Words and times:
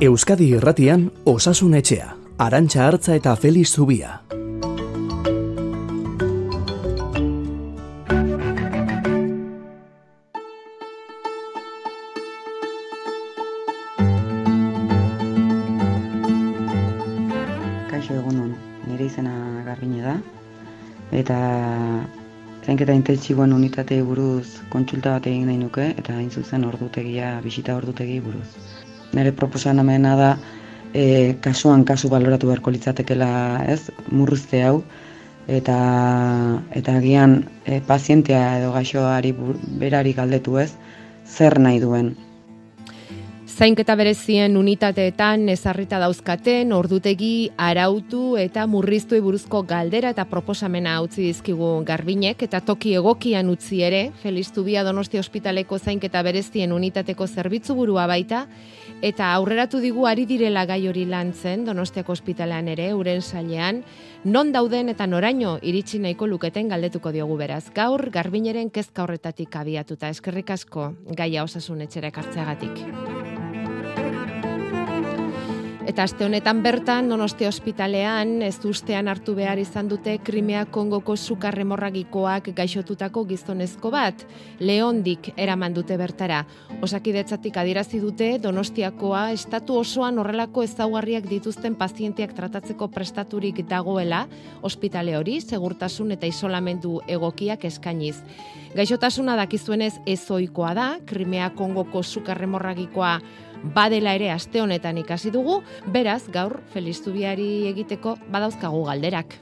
Euskadi 0.00 0.46
Irratian 0.56 1.10
Osasun 1.28 1.74
Etxea, 1.76 2.14
Arantxa 2.40 2.86
Hartza 2.86 3.12
eta 3.18 3.34
Feliz 3.36 3.66
Zubia. 3.68 4.14
Kaixo 17.92 18.16
egunon, 18.16 18.56
nire 18.88 19.04
izena 19.04 19.36
Garbine 19.68 20.00
da 20.00 20.16
eta 21.12 21.36
zainketa 22.64 22.96
intentsiboen 22.96 23.52
unitatei 23.52 24.00
buruz 24.00 24.62
kontsulta 24.72 25.18
bat 25.18 25.28
egin 25.28 25.50
nahi 25.52 25.60
nuke 25.60 25.90
eta 25.92 26.16
hain 26.16 26.30
zuzen 26.32 26.64
ordutegia, 26.64 27.36
bisita 27.44 27.76
ordutegi 27.76 28.22
buruz. 28.24 28.48
Nire 29.12 29.32
proposamena 29.32 30.16
da 30.16 30.30
e, 30.94 31.36
kasuan 31.42 31.84
kasu 31.84 32.08
baloratu 32.08 32.50
beharko 32.50 32.70
litzatekela, 32.70 33.30
ez? 33.66 33.90
Murruzte 34.10 34.62
hau 34.62 34.82
eta 35.50 35.76
eta 36.76 36.96
agian 37.00 37.44
e, 37.64 37.80
pazientea 37.86 38.58
edo 38.60 38.72
gaixoari 38.76 39.34
berari 39.82 40.14
galdetu, 40.14 40.58
ez? 40.58 40.72
Zer 41.26 41.58
nahi 41.58 41.80
duen? 41.82 42.14
Zainketa 43.60 43.92
berezien 43.92 44.54
unitateetan 44.56 45.42
ezarrita 45.52 45.98
dauzkaten 46.00 46.70
ordutegi 46.72 47.50
arautu 47.60 48.38
eta 48.40 48.62
murriztu 48.64 49.18
buruzko 49.20 49.60
galdera 49.68 50.14
eta 50.14 50.24
proposamena 50.30 50.94
utzi 51.04 51.26
dizkigu 51.26 51.68
garbinek 51.84 52.40
eta 52.46 52.62
toki 52.64 52.94
egokian 52.96 53.50
utzi 53.52 53.82
ere 53.84 54.00
Feliz 54.22 54.46
Zubia 54.54 54.80
Donosti 54.86 55.20
Ospitaleko 55.20 55.76
zainketa 55.76 56.22
berezien 56.24 56.72
unitateko 56.72 57.26
zerbitzu 57.26 57.76
burua 57.76 58.06
baita 58.08 58.46
eta 59.02 59.32
aurreratu 59.34 59.80
digu 59.80 60.06
ari 60.06 60.26
direla 60.28 60.66
gai 60.68 60.82
hori 60.88 61.06
lantzen 61.08 61.64
Donostiako 61.64 62.12
ospitalean 62.12 62.68
ere 62.68 62.90
uren 62.94 63.22
sailean 63.22 63.82
non 64.24 64.52
dauden 64.52 64.92
eta 64.92 65.06
noraino 65.06 65.56
iritsi 65.62 65.98
nahiko 65.98 66.26
luketen 66.26 66.68
galdetuko 66.68 67.12
diogu 67.12 67.38
beraz. 67.40 67.70
Gaur 67.74 68.10
garbineren 68.12 68.70
kezka 68.70 69.06
horretatik 69.06 69.56
abiatuta 69.56 70.12
eskerrik 70.12 70.50
asko 70.50 70.92
gaia 71.16 71.44
osasun 71.44 71.80
etxera 71.88 72.12
ekartzeagatik. 72.12 73.19
Eta 75.88 76.04
aste 76.04 76.26
honetan 76.26 76.58
bertan 76.60 77.06
Donostia 77.08 77.48
ospitalean 77.48 78.42
ez 78.44 78.58
ustean 78.68 79.08
hartu 79.08 79.32
behar 79.34 79.58
izan 79.58 79.88
dute 79.88 80.18
Krimea 80.20 80.66
Kongoko 80.68 81.16
sukar 81.16 81.56
hemorragikoak 81.56 82.50
gaixotutako 82.58 83.24
gizonezko 83.30 83.88
bat, 83.90 84.26
Leondik 84.60 85.30
eraman 85.40 85.72
dute 85.72 85.96
bertara. 85.96 86.42
Osakidetzatik 86.84 87.56
adierazi 87.56 88.02
dute 88.04 88.30
Donostiakoa 88.44 89.30
estatu 89.32 89.80
osoan 89.80 90.20
horrelako 90.20 90.66
ezaugarriak 90.68 91.24
dituzten 91.32 91.74
pazienteak 91.80 92.36
tratatzeko 92.36 92.90
prestaturik 92.92 93.64
dagoela, 93.66 94.26
ospitale 94.60 95.16
hori 95.16 95.40
segurtasun 95.40 96.12
eta 96.12 96.28
isolamendu 96.28 96.98
egokiak 97.08 97.64
eskainiz. 97.64 98.18
Gaixotasuna 98.76 99.32
dakizuenez 99.40 99.94
ezoikoa 100.06 100.74
da, 100.76 100.90
Krimea 101.08 101.54
Kongoko 101.56 102.04
sukar 102.04 102.38
hemorragikoa 102.44 103.16
badela 103.62 104.14
ere 104.18 104.30
aste 104.30 104.60
honetan 104.60 104.98
ikasi 104.98 105.30
dugu, 105.30 105.60
beraz 105.86 106.22
gaur 106.32 106.60
Feliz 106.72 107.00
Zubiari 107.02 107.66
egiteko 107.70 108.16
badauzkagu 108.30 108.84
galderak. 108.88 109.38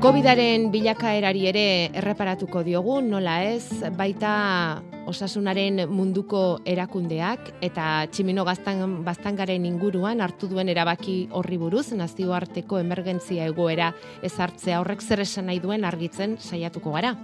Covidaren 0.00 0.70
bilakaerari 0.72 1.42
ere 1.50 1.64
erreparatuko 1.92 2.62
diogu, 2.64 3.02
nola 3.04 3.42
ez, 3.44 3.82
baita 3.98 4.30
osasunaren 5.10 5.82
munduko 5.92 6.60
erakundeak 6.64 7.50
eta 7.60 8.06
tximino 8.08 8.46
gaztan, 8.48 9.02
baztangaren 9.04 9.66
inguruan 9.68 10.22
hartu 10.24 10.48
duen 10.48 10.72
erabaki 10.72 11.18
horri 11.36 11.60
buruz, 11.60 11.90
nazioarteko 11.92 12.80
emergentzia 12.80 13.50
egoera 13.52 13.92
ezartzea 14.24 14.80
horrek 14.80 15.04
zer 15.04 15.20
esan 15.26 15.50
nahi 15.52 15.60
duen 15.60 15.84
argitzen 15.84 16.38
saiatuko 16.40 16.96
gara. 16.96 17.16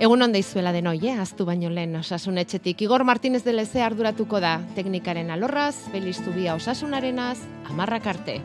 Egun 0.00 0.22
onda 0.24 0.40
izuela 0.40 0.70
denoi, 0.72 0.96
eh? 1.10 1.18
aztu 1.20 1.44
baino 1.44 1.68
lehen 1.68 1.92
osasun 1.98 2.40
etxetik. 2.40 2.80
Igor 2.86 3.02
Martínez 3.04 3.42
de 3.44 3.52
Leze 3.52 3.82
arduratuko 3.84 4.40
da 4.40 4.54
teknikaren 4.72 5.28
alorraz, 5.28 5.74
Feliz 5.92 6.16
Zubia 6.24 6.54
osasunarenaz, 6.56 7.36
amarrak 7.68 8.06
arte. 8.08 8.38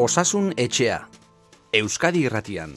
Osasun 0.00 0.54
Etxea, 0.56 1.02
Euskadi 1.76 2.24
Irratian. 2.24 2.72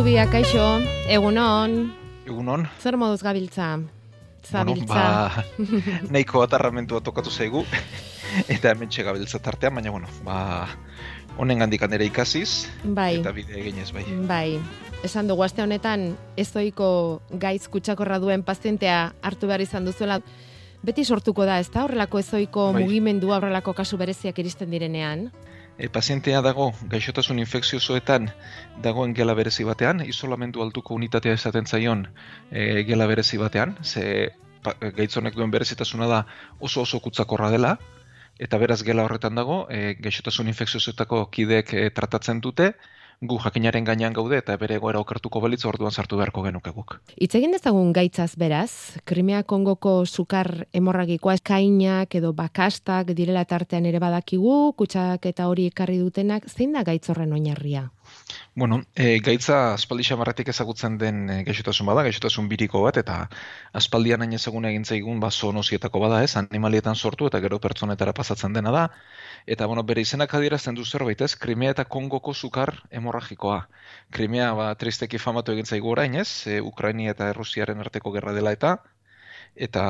Zubia, 0.00 0.22
kaixo, 0.32 0.80
egunon, 1.12 1.90
Egunon. 2.24 2.62
zer 2.80 2.96
moduz 2.96 3.20
gabiltza? 3.20 3.82
Zabiltza. 4.48 4.86
Bueno, 4.86 4.86
ba, 4.88 5.44
nahiko 6.14 6.40
atarramentua 6.40 7.02
tokatu 7.04 7.28
zaigu, 7.28 7.66
eta 8.48 8.70
hemen 8.70 8.88
gabiltza 8.88 9.42
tartean, 9.44 9.74
baina, 9.74 9.90
bueno, 9.90 10.08
ba, 10.24 10.68
honen 11.36 11.58
gandik 11.58 11.82
ere 11.82 12.06
ikasiz, 12.06 12.66
bai, 12.82 13.20
eta 13.20 13.30
bide 13.30 13.60
eginez, 13.60 13.92
bai. 13.92 14.06
bai. 14.26 14.60
Esan 15.04 15.28
dugu 15.28 15.44
aste 15.44 15.60
honetan 15.60 16.16
ezoiko 16.34 17.20
gaitz 17.32 17.68
kutsakorra 17.68 18.18
duen 18.18 18.42
pazientea 18.42 19.12
hartu 19.20 19.52
behar 19.52 19.60
izan 19.60 19.84
duzuela, 19.84 20.22
beti 20.82 21.04
sortuko 21.04 21.44
da, 21.44 21.60
ezta 21.60 21.84
horrelako 21.84 22.24
ezoiko 22.24 22.72
Bai. 22.72 22.86
mugimendua 22.86 23.36
horrelako 23.36 23.74
kasu 23.74 23.98
bereziak 23.98 24.38
iristen 24.38 24.70
direnean. 24.70 25.28
E, 25.78 25.88
pazientea 25.88 26.40
dago 26.44 26.70
gaixotasun 26.92 27.38
infekziosoetan 27.42 28.28
dagoen 28.84 29.14
gela 29.14 29.34
berezi 29.34 29.64
batean, 29.64 30.02
isolamendu 30.06 30.62
altuko 30.62 30.94
unitatea 30.94 31.36
esaten 31.38 31.66
zaion 31.66 32.06
e, 32.50 32.82
gela 32.88 33.06
berezi 33.06 33.38
batean, 33.38 33.76
ze 33.82 34.30
pa, 34.62 34.74
gaitzonek 34.80 35.34
duen 35.34 35.50
berezitasuna 35.50 36.08
da 36.10 36.20
oso 36.60 36.82
oso 36.82 37.00
kutsakorra 37.00 37.50
dela, 37.50 37.76
eta 38.38 38.58
beraz 38.58 38.82
gela 38.84 39.04
horretan 39.04 39.36
dago, 39.36 39.66
e, 39.70 39.94
gaixotasun 40.00 40.48
infekziosoetako 40.52 41.26
kideek 41.34 41.74
e, 41.74 41.90
tratatzen 41.96 42.40
dute, 42.40 42.74
gu 43.20 43.36
jakinaren 43.36 43.84
gainean 43.84 44.14
gaude 44.16 44.38
eta 44.40 44.54
bere 44.56 44.78
egoera 44.78 45.00
okertuko 45.02 45.42
belitz 45.44 45.66
orduan 45.68 45.92
sartu 45.92 46.16
beharko 46.16 46.40
genuke 46.46 46.72
guk. 46.72 46.94
Hitz 47.20 47.34
egin 47.36 47.52
dezagun 47.52 47.92
gaitzaz 47.92 48.32
beraz, 48.40 48.96
Krimea 49.04 49.42
Kongoko 49.44 50.06
sukar 50.06 50.48
hemorragikoa 50.72 51.36
eskainak 51.36 52.16
edo 52.16 52.32
bakastak 52.32 53.12
direla 53.18 53.44
tartean 53.44 53.84
ere 53.90 54.00
badakigu, 54.00 54.72
kutsak 54.72 55.28
eta 55.28 55.50
hori 55.52 55.68
ekarri 55.68 55.98
dutenak, 56.00 56.48
zein 56.48 56.72
da 56.72 56.82
gaitz 56.82 57.10
horren 57.12 57.36
oinarria? 57.36 57.90
Bueno, 58.54 58.82
e, 58.94 59.20
gaitza 59.22 59.56
aspaldi 59.74 60.04
xamarretik 60.08 60.48
ezagutzen 60.52 60.96
den 60.98 61.20
e, 61.30 61.36
gaixotasun 61.46 61.86
bada, 61.86 62.02
gaixotasun 62.06 62.48
biriko 62.50 62.82
bat, 62.82 62.98
eta 63.02 63.16
aspaldian 63.80 64.24
hain 64.24 64.34
ezagun 64.38 64.66
egin 64.70 64.84
zaigun 64.84 65.20
ba, 65.22 65.30
zoonozietako 65.30 66.02
bada 66.02 66.18
ez, 66.26 66.34
animalietan 66.40 66.98
sortu 66.98 67.30
eta 67.30 67.40
gero 67.44 67.60
pertsonetara 67.62 68.14
pasatzen 68.20 68.52
dena 68.58 68.74
da, 68.74 68.84
eta 69.46 69.70
bueno, 69.70 69.84
bere 69.86 70.02
izenak 70.02 70.34
adierazten 70.34 70.74
du 70.74 70.84
zerbait 70.84 71.22
ez, 71.22 71.34
Krimea 71.44 71.76
eta 71.76 71.84
Kongoko 71.84 72.34
sukar 72.34 72.74
hemorragikoa. 72.90 73.60
Krimea 74.10 74.52
ba, 74.58 74.72
tristeki 74.74 75.22
famatu 75.22 75.54
egin 75.54 75.70
zaigu 75.70 75.94
orain 75.94 76.18
ez, 76.18 76.30
e, 76.46 76.60
Ukrainia 76.60 77.14
eta 77.16 77.30
Errusiaren 77.30 77.86
arteko 77.86 78.12
gerra 78.18 78.34
dela 78.34 78.52
eta, 78.58 78.76
eta, 79.54 79.84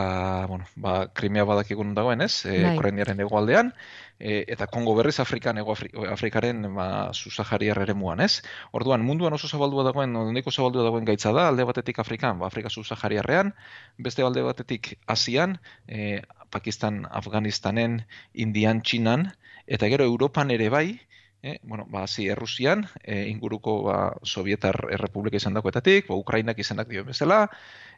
bueno, 0.49 0.69
ba, 0.77 1.09
Krimea 1.15 1.49
badakigun 1.49 1.95
dagoen 1.95 2.21
ez, 2.21 2.45
e, 2.45 2.61
Bai. 2.63 2.77
Ukrainiaren 2.77 3.21
hegoaldean, 3.25 3.73
e, 4.21 4.45
eta 4.47 4.69
Kongo 4.69 4.95
berriz 4.95 5.19
Afrikan, 5.21 5.59
ego 5.59 5.73
Afri, 5.73 5.91
Afrikaren 6.13 6.63
ba, 6.77 7.11
Susahariar 7.17 7.81
eremuan, 7.83 8.21
ez? 8.21 8.43
Orduan, 8.77 9.03
munduan 9.03 9.35
oso 9.35 9.49
zabaldua 9.49 9.85
dagoen, 9.89 10.13
nahiko 10.13 10.53
zabaldua 10.53 10.85
dagoen 10.87 11.09
gaitza 11.09 11.33
da, 11.33 11.49
alde 11.49 11.65
batetik 11.65 11.99
Afrikan, 11.99 12.39
ba, 12.39 12.47
Afrika 12.53 12.71
Susahariarrean, 12.71 13.55
beste 13.99 14.23
alde 14.23 14.45
batetik 14.47 14.99
Asian, 15.07 15.59
e, 15.89 16.21
Pakistan, 16.51 17.07
Afganistanen, 17.11 18.05
Indian, 18.35 18.83
Txinan, 18.83 19.31
eta 19.67 19.89
gero 19.89 20.05
Europan 20.05 20.53
ere 20.55 20.69
bai, 20.69 21.01
E, 21.43 21.59
bueno, 21.63 21.87
ba, 21.89 22.07
zi, 22.07 22.27
Errusian, 22.29 22.83
e, 23.01 23.31
inguruko 23.31 23.79
ba, 23.87 23.95
Sovietar 24.23 24.77
Errepublika 24.93 25.39
izan 25.41 25.55
dagoetatik, 25.57 26.11
ba, 26.11 26.19
Ukrainak 26.21 26.59
izanak 26.61 26.91
dio 26.93 27.01
bezala, 27.07 27.47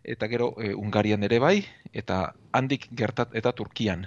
eta 0.06 0.28
gero 0.30 0.52
e, 0.62 0.70
Ungarian 0.78 1.26
ere 1.26 1.40
bai, 1.42 1.56
eta 1.92 2.36
handik 2.54 2.86
gertat, 2.94 3.34
eta 3.34 3.50
Turkian. 3.50 4.06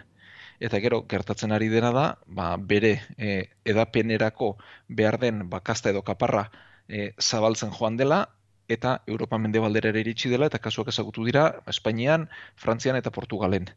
Eta 0.60 0.80
gero 0.80 1.04
gertatzen 1.10 1.52
ari 1.52 1.68
dena 1.70 1.92
da, 1.92 2.06
ba, 2.28 2.56
bere 2.58 3.02
e, 3.18 3.50
edapenerako 3.66 4.56
behar 4.88 5.20
den 5.20 5.50
bakasta 5.50 5.92
edo 5.92 6.02
kaparra 6.02 6.50
e, 6.88 7.12
zabaltzen 7.20 7.72
joan 7.76 7.98
dela, 7.98 8.26
eta 8.68 9.02
Europa 9.08 9.38
mendebaldera 9.38 9.90
ere 9.90 10.02
iritsi 10.02 10.30
dela, 10.30 10.48
eta 10.50 10.60
kasuak 10.60 10.90
ezagutu 10.94 11.26
dira 11.26 11.46
Espainian, 11.68 12.30
Frantzian 12.56 12.96
eta 12.96 13.12
Portugalen. 13.12 13.70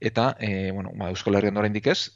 eta 0.00 0.36
e, 0.38 0.70
bueno, 0.70 0.92
ba, 0.94 1.08
Euskal 1.10 1.34
Herrian 1.34 1.56
oraindik 1.56 1.88
ez, 1.90 2.10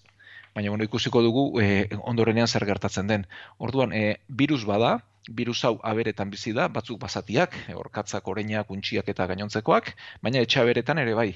baina 0.55 0.71
bueno, 0.71 0.85
ikusiko 0.85 1.23
dugu 1.23 1.61
e, 1.61 1.89
ondorenean 2.03 2.47
zer 2.47 2.65
gertatzen 2.69 3.09
den. 3.09 3.27
Orduan, 3.59 3.93
e, 3.93 4.21
virus 4.29 4.65
bada, 4.65 5.01
virus 5.29 5.65
hau 5.65 5.79
aberetan 5.83 6.31
bizi 6.31 6.53
da, 6.53 6.69
batzuk 6.69 7.01
basatiak, 7.01 7.57
e, 7.69 7.75
orkatzak, 7.75 8.29
oreinak, 8.29 8.71
untxiak 8.71 9.09
eta 9.09 9.27
gainontzekoak, 9.27 9.95
baina 10.23 10.45
etxe 10.47 10.61
aberetan 10.61 11.03
ere 11.03 11.15
bai. 11.19 11.31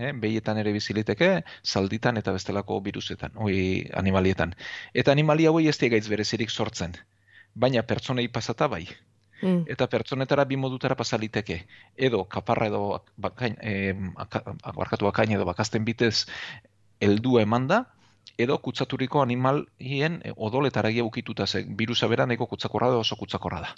Eh, 0.00 0.14
behietan 0.16 0.56
ere 0.56 0.72
biziliteke, 0.72 1.26
zalditan 1.60 2.16
eta 2.16 2.32
bestelako 2.32 2.78
virusetan, 2.80 3.34
oi 3.36 3.56
animalietan. 4.00 4.54
Eta 4.96 5.12
animalia 5.12 5.52
hoi 5.52 5.66
ez 5.68 5.76
gaitz 5.92 6.06
berezirik 6.08 6.50
sortzen, 6.50 6.94
baina 7.54 7.82
pertsonei 7.82 8.28
pasata 8.28 8.68
bai. 8.72 8.86
Mm. 9.42 9.66
Eta 9.74 9.88
pertsonetara 9.92 10.46
bi 10.48 10.56
modutara 10.56 10.96
pasaliteke. 10.96 11.58
Edo 11.96 12.24
kaparra 12.24 12.70
edo 12.72 12.80
bakain, 13.16 13.56
eh, 13.60 13.94
akain 15.12 15.36
edo 15.36 15.44
bakasten 15.44 15.84
bitez 15.84 16.26
heldua 17.00 17.42
emanda, 17.42 17.84
edo 18.38 18.56
kutsaturiko 18.58 19.20
animalien 19.20 20.20
eh, 20.24 20.32
odoletara 20.36 20.88
ukituta 21.04 21.46
ze 21.46 21.64
virusa 21.68 22.08
bera 22.08 22.26
nahiko 22.26 22.46
kutsakorra 22.46 22.88
da 22.88 22.96
oso 22.96 23.16
kutsakorra 23.16 23.60
da. 23.60 23.74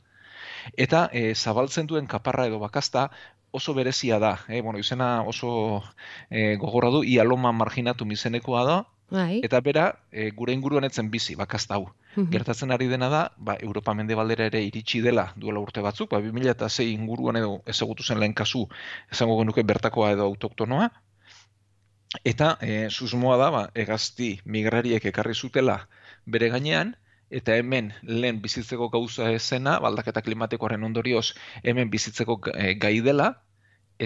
Eta 0.77 1.09
e, 1.13 1.35
zabaltzen 1.35 1.87
duen 1.87 2.07
kaparra 2.07 2.47
edo 2.47 2.59
bakasta 2.63 3.11
oso 3.51 3.75
berezia 3.75 4.19
da. 4.19 4.39
E, 4.49 4.63
bueno, 4.63 4.79
izena 4.79 5.23
oso 5.29 5.83
e, 6.31 6.57
gogorra 6.57 6.91
du, 6.91 7.05
ialoma 7.05 7.53
marginatu 7.53 8.09
mizenekoa 8.09 8.65
da, 8.65 8.81
Bai. 9.13 9.43
Eta 9.45 9.59
bera, 9.61 9.83
e, 10.09 10.31
gure 10.33 10.55
inguruan 10.57 10.87
etzen 10.89 11.11
bizi, 11.13 11.35
bakazta 11.37 11.77
hau. 11.77 11.91
Mhm. 12.15 12.31
Gertatzen 12.33 12.73
ari 12.73 12.87
dena 12.89 13.11
da, 13.13 13.21
ba, 13.37 13.59
Europa 13.61 13.93
mendebaldera 13.93 14.47
ere 14.49 14.63
iritsi 14.65 15.03
dela 15.05 15.27
duela 15.37 15.61
urte 15.61 15.85
batzuk, 15.85 16.09
ba, 16.15 16.21
2006 16.25 16.87
inguruan 16.95 17.37
edo 17.37 17.59
ezagutu 17.69 18.07
zen 18.09 18.23
lehen 18.23 18.33
kasu, 18.33 18.63
esango 19.13 19.37
genuke 19.43 19.67
bertakoa 19.69 20.15
edo 20.17 20.31
autoktonoa, 20.33 20.89
Eta 22.29 22.59
e, 22.61 22.91
susmoa 22.91 23.39
da, 23.41 23.49
ba, 23.51 23.63
egazti 23.75 24.35
migrariek 24.45 25.05
ekarri 25.09 25.35
zutela 25.35 25.79
bere 26.29 26.51
gainean, 26.53 26.93
eta 27.39 27.57
hemen 27.57 27.93
lehen 28.03 28.41
bizitzeko 28.45 28.89
gauza 28.93 29.31
esena, 29.33 29.79
baldaketa 29.81 30.23
klimatikoaren 30.27 30.85
ondorioz, 30.85 31.33
hemen 31.63 31.91
bizitzeko 31.91 32.39
e, 32.53 32.75
gai 32.85 32.99
dela, 33.07 33.29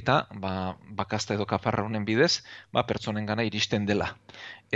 eta 0.01 0.17
ba, 0.43 0.53
bakazta 1.01 1.35
edo 1.35 1.47
kaparra 1.51 1.85
honen 1.87 2.05
bidez, 2.09 2.43
ba, 2.73 2.85
pertsonen 2.87 3.27
gana 3.27 3.47
iristen 3.49 3.87
dela. 3.89 4.13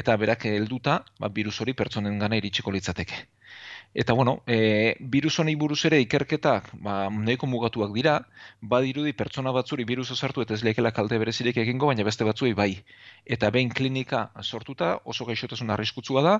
Eta 0.02 0.17
berak 0.17 0.47
helduta, 0.50 1.02
ba, 1.20 1.31
virus 1.41 1.61
hori 1.61 1.76
pertsonen 1.82 2.19
gana 2.19 2.38
iritsiko 2.41 2.75
litzateke. 2.75 3.26
Eta 3.92 4.12
bueno, 4.12 4.42
e, 4.46 4.94
virus 5.00 5.40
honi 5.42 5.56
buruz 5.58 5.81
ere 5.88 5.98
ikerketak 6.04 6.69
ba, 6.78 7.08
nahiko 7.10 7.48
mugatuak 7.50 7.90
dira, 7.90 8.20
badirudi 8.62 9.12
pertsona 9.19 9.50
batzuri 9.50 9.82
virusa 9.88 10.14
sartu 10.14 10.44
eta 10.44 10.54
ez 10.54 10.62
lekela 10.62 10.92
kalte 10.94 11.19
berezirik 11.19 11.58
egingo, 11.58 11.88
baina 11.90 12.06
beste 12.06 12.25
batzuei 12.25 12.52
bai. 12.54 12.84
Eta 13.26 13.50
behin 13.50 13.72
klinika 13.75 14.28
sortuta 14.42 14.92
oso 15.04 15.26
gaixotasun 15.26 15.75
arriskutsua 15.75 16.22
da, 16.22 16.37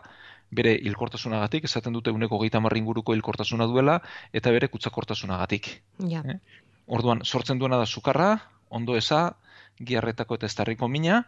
bere 0.55 0.77
hilkortasunagatik, 0.79 1.67
esaten 1.67 1.99
dute 1.99 2.15
uneko 2.15 2.39
geita 2.45 2.63
marringuruko 2.63 3.19
hilkortasuna 3.19 3.67
duela, 3.67 3.99
eta 4.33 4.55
bere 4.55 4.71
kutsakortasunagatik. 4.71 5.73
Ja. 6.07 6.23
Eh? 6.23 6.39
Orduan, 6.87 7.25
sortzen 7.25 7.59
duena 7.59 7.83
da 7.83 7.87
sukarra, 7.87 8.31
ondo 8.71 8.95
eza, 8.95 9.35
giarretako 9.81 10.39
eta 10.39 10.47
estarriko 10.47 10.87
mina, 10.89 11.25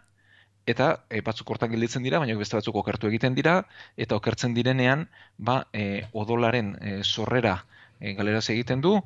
eta 0.66 0.88
e, 1.10 1.20
batzuk 1.26 1.50
hortan 1.50 1.72
gelditzen 1.72 2.04
dira, 2.06 2.20
baina 2.22 2.36
beste 2.38 2.56
batzuk 2.58 2.76
okertu 2.82 3.10
egiten 3.10 3.34
dira, 3.34 3.62
eta 3.96 4.16
okertzen 4.16 4.54
direnean, 4.54 5.08
ba, 5.38 5.62
e, 5.72 6.06
odolaren 6.12 6.76
e, 6.80 6.96
sorrera 7.02 7.58
e, 8.00 8.14
galeraz 8.18 8.48
egiten 8.54 8.82
du, 8.84 8.98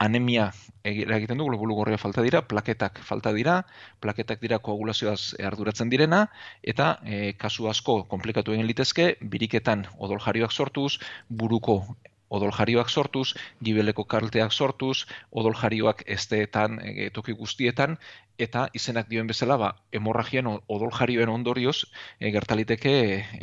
anemia 0.00 0.46
egiten 0.82 1.36
du, 1.36 1.44
globulu 1.44 1.74
gorria 1.76 1.98
falta 2.00 2.22
dira, 2.24 2.40
plaketak 2.48 3.02
falta 3.04 3.34
dira, 3.36 3.58
plaketak 4.00 4.40
dira 4.40 4.58
koagulazioaz 4.64 5.34
arduratzen 5.50 5.90
direna, 5.92 6.22
eta 6.62 6.94
e, 7.04 7.34
kasu 7.40 7.68
asko 7.68 8.04
komplikatu 8.08 8.56
egin 8.56 8.68
litezke, 8.70 9.10
biriketan 9.34 9.84
odol 9.98 10.22
jarioak 10.24 10.56
sortuz, 10.56 10.94
buruko 11.28 11.82
odol 12.30 12.52
jarioak 12.56 12.90
sortuz, 12.90 13.34
gibeleko 13.66 14.04
karteak 14.04 14.52
sortuz, 14.52 15.06
odol 15.30 15.56
jarioak 15.58 16.04
esteetan, 16.06 16.78
e, 16.82 17.10
toki 17.14 17.36
guztietan, 17.36 17.98
eta 18.38 18.68
izenak 18.74 19.10
dioen 19.10 19.28
bezala, 19.30 19.58
ba, 19.60 19.70
hemorragian 19.92 20.48
odol 20.48 20.92
jarioen 20.96 21.32
ondorioz, 21.32 21.84
e, 22.18 22.30
gertaliteke 22.30 22.92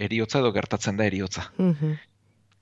eriotza 0.09 0.39
edo 0.43 0.53
gertatzen 0.55 0.97
da 0.97 1.11
eriotza. 1.11 1.51
Mm 1.57 1.97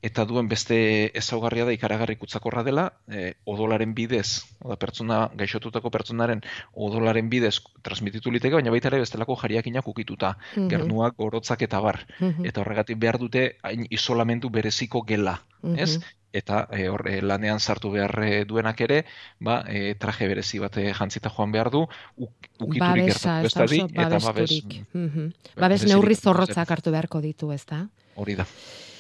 Eta 0.05 0.25
duen 0.29 0.49
beste 0.51 0.77
ezaugarria 1.17 1.65
da 1.65 1.73
ikaragarri 1.73 2.15
kutsakorra 2.21 2.61
dela, 2.67 2.85
e, 3.09 3.31
odolaren 3.49 3.95
bidez, 3.97 4.43
oda 4.61 4.77
pertsona, 4.81 5.21
gaixotutako 5.39 5.89
pertsonaren 5.93 6.43
odolaren 6.87 7.31
bidez 7.31 7.55
transmititu 7.85 8.33
liteke, 8.33 8.53
baina 8.59 8.73
baita 8.73 8.91
ere 8.91 9.01
bestelako 9.01 9.37
jariakinak 9.41 9.87
ukituta, 9.87 10.35
mm 10.55 10.69
gernuak, 10.69 11.15
gorotzak 11.17 11.65
eta 11.65 11.79
bar. 11.81 12.03
Mhm. 12.19 12.45
Eta 12.49 12.61
horregatik 12.61 12.99
behar 13.01 13.17
dute 13.21 13.47
hain 13.63 13.87
isolamentu 13.89 14.53
bereziko 14.53 15.01
gela, 15.07 15.39
ez? 15.75 15.97
Mhm 15.97 16.13
eta 16.35 16.67
e, 16.75 16.89
hor, 16.91 17.05
e, 17.07 17.21
lanean 17.23 17.61
sartu 17.63 17.93
behar 17.93 18.11
e, 18.25 18.43
duenak 18.43 18.81
ere, 18.83 18.97
ba, 19.39 19.61
e, 19.71 19.95
traje 19.95 20.27
berezi 20.27 20.59
bat 20.59 20.75
jantzita 20.75 21.31
joan 21.31 21.53
behar 21.55 21.71
du, 21.71 21.85
ukiturik 22.19 23.13
gertatu 23.13 23.47
ez 23.47 23.53
da 23.55 23.67
di, 23.71 23.79
eta 23.87 24.19
babes... 24.19 24.57
Mm 24.91 25.29
Babes 25.55 25.85
neurri 25.87 26.17
zorrotzak 26.19 26.75
hartu 26.75 26.91
beharko 26.91 27.21
ditu, 27.23 27.53
ez 27.55 27.63
da? 27.69 27.85
Hori 28.19 28.35
da. 28.35 28.43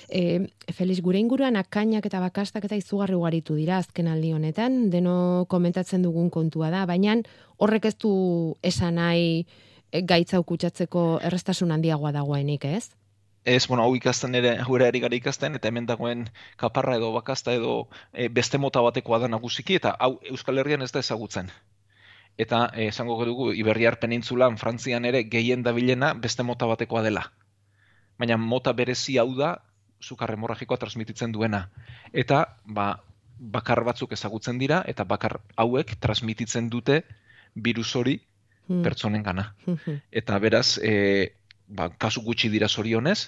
E, 0.09 0.47
Felix, 0.73 1.01
gure 1.01 1.19
inguruan 1.19 1.55
akainak 1.55 2.05
eta 2.05 2.19
bakastak 2.19 2.65
eta 2.67 2.75
izugarri 2.75 3.15
ugaritu 3.15 3.55
dira 3.55 3.77
azken 3.77 4.07
aldi 4.07 4.33
honetan, 4.33 4.89
deno 4.89 5.45
komentatzen 5.49 6.03
dugun 6.05 6.29
kontua 6.29 6.69
da, 6.69 6.85
baina 6.85 7.15
horrek 7.57 7.85
ez 7.85 7.95
du 7.97 8.11
esan 8.61 8.99
nahi 9.01 9.45
gaitza 10.03 10.39
ukutsatzeko 10.39 11.19
errestasun 11.23 11.71
handiagoa 11.71 12.11
dagoenik, 12.11 12.65
ez? 12.65 12.89
ez, 13.45 13.67
bueno, 13.67 13.83
hau 13.83 13.95
ikasten 13.95 14.35
ere, 14.35 14.55
hau 14.65 14.75
ere 14.75 14.99
gara 14.99 15.15
ikasten, 15.15 15.55
eta 15.55 15.69
hemen 15.69 15.85
dagoen 15.85 16.25
kaparra 16.57 16.95
edo 16.97 17.11
bakasta 17.13 17.53
edo 17.53 17.75
e, 18.11 18.27
beste 18.27 18.57
mota 18.57 18.81
batekoa 18.81 19.19
da 19.21 19.29
nagusiki, 19.29 19.77
eta 19.77 19.93
hau 19.99 20.17
Euskal 20.31 20.57
Herrian 20.57 20.81
ez 20.81 20.91
da 20.91 21.03
ezagutzen. 21.05 21.51
Eta 22.41 22.65
e, 22.73 22.89
esango 22.89 23.19
dugu, 23.25 23.51
Iberriar 23.53 23.99
penintzulan, 24.01 24.57
Frantzian 24.57 25.05
ere, 25.05 25.23
gehien 25.29 25.63
dabilena 25.63 26.13
beste 26.25 26.43
mota 26.43 26.65
batekoa 26.65 27.05
dela. 27.05 27.27
Baina 28.17 28.37
mota 28.41 28.73
berezi 28.73 29.19
hau 29.21 29.29
da, 29.37 29.53
zukar 30.05 30.31
hemorragikoa 30.35 30.77
transmititzen 30.77 31.33
duena. 31.33 31.65
Eta, 32.13 32.43
ba, 32.65 32.87
bakar 33.39 33.83
batzuk 33.87 34.13
ezagutzen 34.15 34.59
dira, 34.61 34.83
eta 34.87 35.03
bakar 35.03 35.39
hauek 35.57 35.95
transmititzen 35.99 36.69
dute 36.69 37.01
virus 37.55 37.95
hori 37.95 38.19
hmm. 38.67 38.83
pertsonen 38.85 39.23
gana. 39.23 39.49
Hmm. 39.65 39.99
Eta 40.11 40.39
beraz, 40.39 40.77
e, 40.77 41.33
ba, 41.67 41.89
kasu 41.89 42.23
gutxi 42.25 42.51
dira 42.53 42.69
zorionez, 42.69 43.19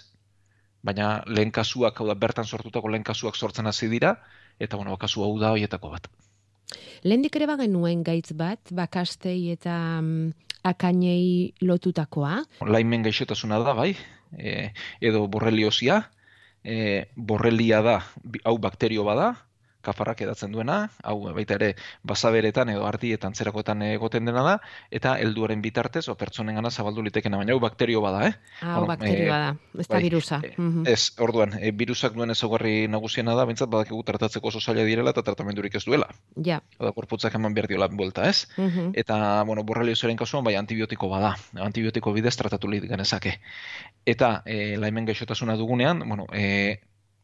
baina 0.85 1.23
lehen 1.27 1.51
kasuak, 1.51 1.99
hau 1.99 2.07
da, 2.07 2.15
bertan 2.15 2.45
sortutako 2.45 2.91
lehen 2.93 3.05
kasuak 3.07 3.35
sortzen 3.35 3.67
hasi 3.67 3.89
dira, 3.91 4.17
eta 4.59 4.77
bueno, 4.77 4.97
kasu 4.97 5.23
hau 5.25 5.33
da 5.41 5.53
hoietako 5.55 5.93
bat. 5.95 6.09
Lehen 7.03 7.23
ere 7.27 7.47
bagen 7.47 7.73
nuen 7.73 8.03
gaitz 8.03 8.33
bat, 8.35 8.59
bakastei 8.75 9.51
eta 9.53 9.99
um, 10.01 10.31
akainei 10.67 11.53
lotutakoa? 11.61 12.41
Laimen 12.67 13.05
gaixotasuna 13.05 13.59
da, 13.63 13.73
bai, 13.77 13.93
e, 14.37 14.71
edo 15.01 15.27
borreliosia, 15.31 16.01
e, 16.67 17.07
borrelia 17.15 17.79
da, 17.81 17.97
hau 18.43 18.57
bakterio 18.59 19.05
bada, 19.07 19.31
kafarrak 19.87 20.21
edatzen 20.25 20.53
duena, 20.53 20.77
hau 21.03 21.17
baita 21.35 21.55
ere 21.57 21.71
basaberetan 22.07 22.71
edo 22.73 22.85
ardietan 22.87 23.35
zerakoetan 23.35 23.83
egoten 23.87 24.27
dena 24.27 24.43
da, 24.45 24.55
eta 24.91 25.15
helduaren 25.21 25.63
bitartez, 25.63 26.07
o 26.11 26.15
pertsonen 26.19 26.59
gana 26.59 26.71
zabaldu 26.71 27.05
litekena, 27.05 27.39
baina 27.41 27.55
hau 27.55 27.61
bakterio 27.63 28.01
bada, 28.03 28.25
eh? 28.27 28.33
Ah, 28.61 28.77
bueno, 28.77 28.91
bakterio 28.93 29.25
eh, 29.25 29.31
bada, 29.31 29.53
ez 29.77 29.87
da 29.87 29.95
bai, 29.95 30.03
virusa. 30.07 30.41
E, 30.43 30.53
ez, 30.93 31.01
orduan, 31.23 31.55
e, 31.59 31.71
virusak 31.71 32.15
duen 32.17 32.33
ezaugarri 32.35 32.75
nagusiena 32.91 33.35
da, 33.37 33.47
bintzat 33.49 33.71
badakigu 33.73 34.01
tratatzeko 34.07 34.51
oso 34.51 34.61
zaila 34.61 34.85
direla 34.87 35.13
eta 35.15 35.23
tratamendurik 35.29 35.79
ez 35.79 35.83
duela. 35.87 36.09
Ja. 36.43 36.59
Oda, 36.81 36.93
korputzak 36.97 37.37
eman 37.39 37.55
behar 37.57 37.69
diola 37.71 37.89
buelta, 37.91 38.27
ez? 38.29 38.47
Eta, 38.97 39.43
bueno, 39.47 39.63
borreliozoren 39.67 40.19
kasuan, 40.19 40.45
bai, 40.47 40.55
antibiotiko 40.59 41.09
bada. 41.11 41.35
Antibiotiko 41.67 42.13
bidez 42.15 42.35
tratatu 42.39 42.69
lehit 42.71 42.89
genezake. 42.89 43.37
Eta, 44.05 44.41
e, 44.45 44.75
laimen 44.81 45.07
gaixotasuna 45.09 45.57
dugunean, 45.59 46.03
bueno, 46.07 46.27
e, 46.33 46.79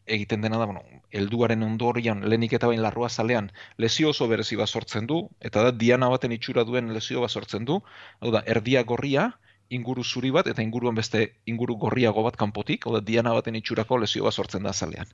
egiten 0.05 0.41
dena 0.41 0.57
da, 0.57 0.65
bueno, 0.65 0.83
helduaren 1.11 1.63
ondorian 1.63 2.23
lehenik 2.27 2.53
eta 2.57 2.67
bain 2.67 2.81
larrua 2.83 3.09
zalean 3.09 3.51
lesio 3.77 4.09
oso 4.09 4.27
berezi 4.27 4.57
bat 4.59 4.69
sortzen 4.69 5.07
du, 5.07 5.19
eta 5.39 5.63
da 5.63 5.71
diana 5.71 6.09
baten 6.09 6.31
itxura 6.35 6.63
duen 6.67 6.93
lesio 6.93 7.21
bat 7.21 7.31
sortzen 7.31 7.65
du, 7.65 7.79
hau 8.19 8.31
da, 8.31 8.43
erdia 8.55 8.83
gorria, 8.83 9.31
inguru 9.69 10.03
zuri 10.03 10.31
bat, 10.31 10.47
eta 10.47 10.61
inguruan 10.61 10.95
beste 10.95 11.23
inguru 11.45 11.77
gorriago 11.85 12.23
bat 12.23 12.35
kanpotik, 12.37 12.87
hau 12.87 12.95
da, 12.97 13.01
diana 13.01 13.33
baten 13.33 13.55
itxurako 13.55 14.01
lesio 14.03 14.27
bat 14.27 14.33
sortzen 14.33 14.63
da 14.63 14.73
zalean. 14.73 15.07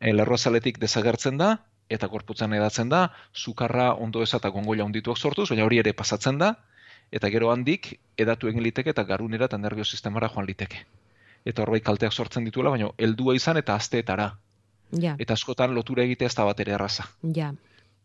E, 0.00 0.12
larrua 0.12 0.38
zaletik 0.38 0.78
desagertzen 0.78 1.38
da, 1.42 1.56
eta 1.88 2.08
korputzan 2.08 2.54
edatzen 2.54 2.88
da, 2.88 3.08
sukarra 3.32 3.92
ondo 3.94 4.22
ez 4.22 4.32
eta 4.34 4.50
gongoila 4.54 4.84
ondituak 4.84 5.18
sortuz, 5.18 5.48
baina 5.50 5.66
hori 5.66 5.82
ere 5.82 5.92
pasatzen 5.92 6.38
da, 6.38 6.54
eta 7.12 7.30
gero 7.30 7.50
handik 7.52 7.92
edatu 8.18 8.48
egin 8.50 8.62
liteke 8.66 8.90
eta 8.90 9.04
garunera 9.06 9.46
eta 9.50 9.58
nervio 9.58 9.84
sistemara 9.84 10.28
joan 10.28 10.46
liteke 10.46 10.84
eta 11.46 11.62
horbait 11.62 11.84
kalteak 11.84 12.12
sortzen 12.12 12.44
dituela, 12.44 12.74
baina 12.74 12.90
heldua 12.98 13.36
izan 13.38 13.62
eta 13.62 13.78
asteetara. 13.78 14.32
Ja. 15.02 15.16
Eta 15.18 15.34
askotan 15.34 15.74
lotura 15.74 16.04
egitea 16.06 16.30
ez 16.30 16.36
da 16.36 16.44
bat 16.46 16.60
ere 16.62 16.76
erraza. 16.76 17.08
Ja. 17.34 17.52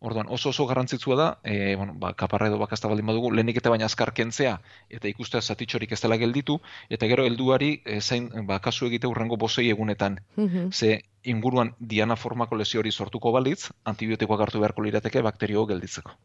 Orduan, 0.01 0.31
oso 0.33 0.49
oso 0.49 0.65
garrantzitsua 0.65 1.15
da, 1.15 1.25
e, 1.45 1.75
bueno, 1.77 1.93
ba, 2.01 2.15
kaparra 2.17 2.47
edo 2.49 2.57
bakazta 2.57 2.89
baldin 2.89 3.05
badugu, 3.05 3.29
lehenik 3.37 3.59
eta 3.61 3.69
baina 3.69 3.85
azkar 3.85 4.11
kentzea, 4.17 4.55
eta 4.89 5.09
ikustea 5.11 5.41
zatitxorik 5.41 5.93
ez 5.93 5.99
dela 6.01 6.17
gelditu, 6.17 6.55
eta 6.89 7.09
gero 7.11 7.27
helduari 7.29 7.69
e, 7.85 7.99
zain, 8.01 8.31
ba, 8.49 8.57
kasu 8.65 8.89
egite 8.89 9.11
urrengo 9.11 9.37
bosei 9.37 9.67
egunetan. 9.69 10.17
Mhm. 10.37 10.71
Ze 10.71 11.03
inguruan 11.23 11.75
diana 11.79 12.17
formako 12.17 12.57
lesio 12.57 12.81
hori 12.81 12.91
sortuko 12.91 13.31
balitz, 13.31 13.69
antibiotikoak 13.85 14.41
hartu 14.47 14.63
beharko 14.65 14.81
lirateke 14.81 15.21
bakterio 15.21 15.67
gelditzeko. 15.69 16.17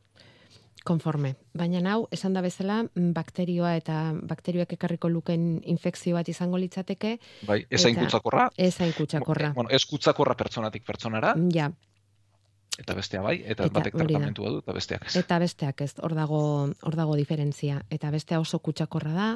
Konforme. 0.86 1.34
Baina 1.58 1.82
hau, 1.92 2.06
esan 2.14 2.32
da 2.36 2.40
bezala, 2.44 2.84
mm, 2.84 3.10
bakterioa 3.16 3.74
eta 3.76 4.12
bakterioak 4.22 4.72
ekarriko 4.78 5.08
luken 5.10 5.60
infekzio 5.66 6.14
bat 6.14 6.28
izango 6.30 6.56
litzateke. 6.62 7.16
Bai, 7.46 7.64
ez 7.68 7.82
hain 7.84 7.96
Eta- 7.96 8.04
kutsakorra, 8.06 8.48
Ez 8.56 8.80
hain 8.80 8.92
kutsakorra. 8.96 9.52
bueno, 9.54 9.70
ez 9.70 9.84
kutsakorra 9.84 10.34
pertsonatik 10.36 10.84
pertsonara, 10.86 11.34
Ja, 11.52 11.72
eta 12.78 12.94
bestea 12.94 13.22
bai, 13.24 13.38
eta, 13.46 13.64
Eta 13.66 13.72
batek 13.80 13.94
tratamentua 13.96 14.50
du, 14.50 14.58
eta 14.58 14.72
besteak 14.76 15.06
ez. 15.06 15.16
eta 15.16 15.38
besteak 15.38 15.80
ez, 15.80 15.94
hor 16.02 16.14
dago, 16.14 16.40
hor 16.82 16.94
dago 16.96 17.16
diferentzia. 17.16 17.82
Eta 17.90 18.10
bestea 18.10 18.38
oso 18.40 18.58
kutsakorra 18.60 19.12
da, 19.12 19.28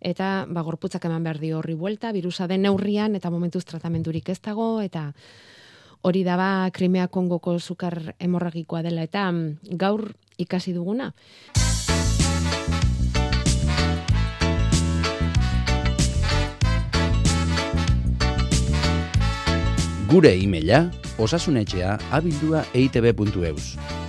eta 0.00 0.46
ba, 0.48 0.62
gorputzak 0.62 1.04
eman 1.04 1.22
behar 1.22 1.38
dio 1.38 1.58
horri 1.58 1.74
buelta, 1.74 2.12
virusa 2.12 2.46
den 2.48 2.62
neurrian, 2.62 3.14
eta 3.14 3.30
momentuz 3.30 3.64
tratamendurik 3.64 4.28
ez 4.30 4.40
dago, 4.40 4.80
eta 4.80 5.12
hori 6.02 6.24
da 6.24 6.36
ba, 6.36 6.70
Krimea 6.72 7.06
Kongoko 7.08 7.58
sukar 7.60 8.14
hemorragikoa 8.18 8.82
dela, 8.82 9.02
eta 9.06 9.30
mm, 9.30 9.76
gaur 9.78 10.14
ikasi 10.38 10.72
duguna. 10.72 11.12
Gure 20.12 20.34
e-maila 20.36 20.90
osasunetxea 21.18 21.98
abildua 22.12 22.64
eitb.eus. 22.74 24.01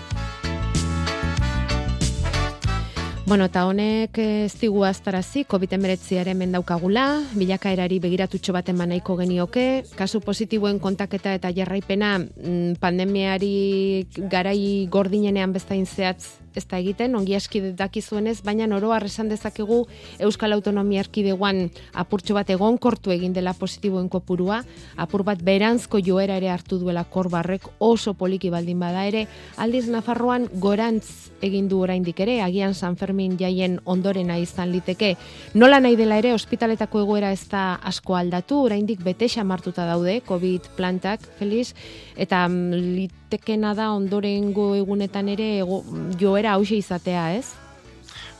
Bueno, 3.25 3.46
eta 3.48 3.62
honek 3.70 4.18
ez 4.20 4.51
digu 4.60 4.82
aztarazi, 4.84 5.46
COVID-19 5.48 6.27
hemen 6.27 6.51
daukagula, 6.51 7.06
bilakaerari 7.39 8.01
begiratutxo 8.03 8.51
baten 8.51 8.77
banaiko 8.77 9.15
genioke, 9.15 9.86
kasu 9.96 10.20
positiboen 10.20 10.82
kontaketa 10.84 11.32
eta 11.39 11.53
jarraipena 11.56 12.18
mm, 12.20 12.75
pandemiari 12.84 14.03
garai 14.27 14.89
gordinenean 14.92 15.56
bestain 15.56 15.88
zehatz 15.88 16.43
ez 16.57 16.65
da 16.69 16.79
egiten, 16.81 17.15
ongi 17.15 17.36
aski 17.36 17.62
dakizuenez, 17.77 18.41
baina 18.45 18.67
oroar 18.75 19.05
esan 19.05 19.29
dezakegu 19.29 19.83
Euskal 20.24 20.53
Autonomia 20.53 21.03
Erkidegoan 21.03 21.69
apurtxo 21.93 22.36
bat 22.38 22.50
egonkortu 22.50 23.12
egin 23.12 23.33
dela 23.33 23.53
positiboen 23.53 24.10
kopurua, 24.10 24.62
apur 24.98 25.24
bat 25.24 25.41
beranzko 25.43 26.00
joera 26.03 26.38
ere 26.38 26.50
hartu 26.50 26.79
duela 26.79 27.03
korbarrek 27.03 27.67
oso 27.79 28.13
poliki 28.13 28.50
baldin 28.53 28.79
bada 28.79 29.05
ere, 29.07 29.27
aldiz 29.57 29.88
Nafarroan 29.91 30.48
gorantz 30.60 31.31
egin 31.43 31.67
du 31.67 31.81
oraindik 31.83 32.19
ere, 32.24 32.39
agian 32.41 32.74
San 32.74 32.95
Fermin 32.95 33.38
jaien 33.39 33.79
ondorena 33.86 34.38
izan 34.39 34.72
liteke. 34.72 35.15
Nola 35.53 35.81
nahi 35.83 35.98
dela 36.00 36.17
ere, 36.22 36.33
ospitaletako 36.33 37.03
egoera 37.03 37.33
ez 37.36 37.43
da 37.51 37.79
asko 37.83 38.15
aldatu, 38.15 38.62
oraindik 38.63 39.03
bete 39.03 39.27
xamartuta 39.27 39.86
daude 39.89 40.22
COVID 40.27 40.74
plantak, 40.77 41.25
Feliz, 41.39 41.74
eta 42.15 42.45
mm, 42.48 43.23
litekena 43.34 43.74
da 43.74 43.92
ondorengo 43.94 44.75
egunetan 44.78 45.30
ere 45.30 45.60
ego, 45.63 45.82
joera 46.20 46.54
hause 46.54 46.75
izatea, 46.78 47.34
ez? 47.34 47.56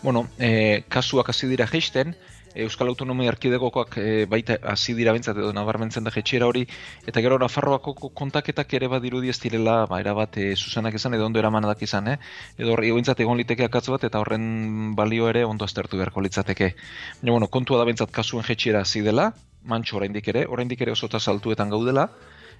Bueno, 0.04 0.28
e, 0.38 0.84
kasuak 0.90 1.30
hasi 1.30 1.48
dira 1.48 1.66
jeisten, 1.68 2.16
Euskal 2.54 2.88
Autonomia 2.92 3.32
Erkidegokoak 3.32 3.96
e, 3.98 4.26
baita 4.30 4.60
hasi 4.70 4.94
dira 4.94 5.14
bintzat 5.16 5.40
edo 5.42 5.50
nabarmentzen 5.58 6.04
da 6.06 6.12
jetxiera 6.14 6.46
hori, 6.46 6.68
eta 7.08 7.22
gero 7.26 7.40
Nafarroako 7.42 7.96
ko- 7.96 8.10
kontaketak 8.14 8.76
ere 8.78 8.88
badirudi 8.92 9.32
ez 9.34 9.40
direla, 9.42 9.88
ba, 9.90 10.00
erabat 10.04 10.38
e, 10.38 10.52
zuzenak 10.56 10.94
izan 10.94 11.16
edo 11.18 11.26
ondo 11.26 11.42
eramanak 11.42 11.82
izan, 11.82 12.12
eh? 12.14 12.20
edo 12.60 12.76
horri 12.76 12.92
bintzat 12.94 13.20
egon 13.26 13.42
liteke 13.42 13.66
akatz 13.66 13.88
bat, 13.90 14.04
eta 14.04 14.22
horren 14.22 14.94
balio 14.94 15.32
ere 15.32 15.44
ondo 15.46 15.66
aztertu 15.66 15.98
beharko 15.98 16.22
litzateke. 16.22 16.76
Baina, 17.24 17.32
bueno, 17.32 17.48
kontua 17.50 17.82
da 17.82 17.90
bintzat 17.90 18.12
kasuen 18.12 18.46
jetxiera 18.46 18.86
hasi 18.86 19.02
dela, 19.02 19.32
mantxo 19.66 19.98
oraindik 19.98 20.28
ere, 20.28 20.46
oraindik 20.46 20.86
ere 20.86 20.92
oso 20.94 21.10
saltuetan 21.10 21.74
gaudela, 21.74 22.12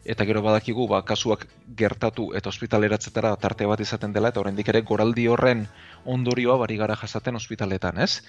eta 0.06 0.26
gero 0.28 0.42
badakigu 0.44 0.88
ba, 0.88 1.02
kasuak 1.08 1.46
gertatu 1.80 2.32
eta 2.36 2.52
ospitaleratzetara 2.52 3.36
tarte 3.40 3.68
bat 3.70 3.80
izaten 3.80 4.14
dela 4.14 4.34
eta 4.34 4.42
oraindik 4.42 4.70
ere 4.70 4.82
goraldi 4.82 5.28
horren 5.32 5.68
ondorioa 6.06 6.58
bari 6.58 6.78
gara 6.78 6.96
jasaten 7.00 7.36
ospitaletan, 7.40 8.02
ez? 8.04 8.22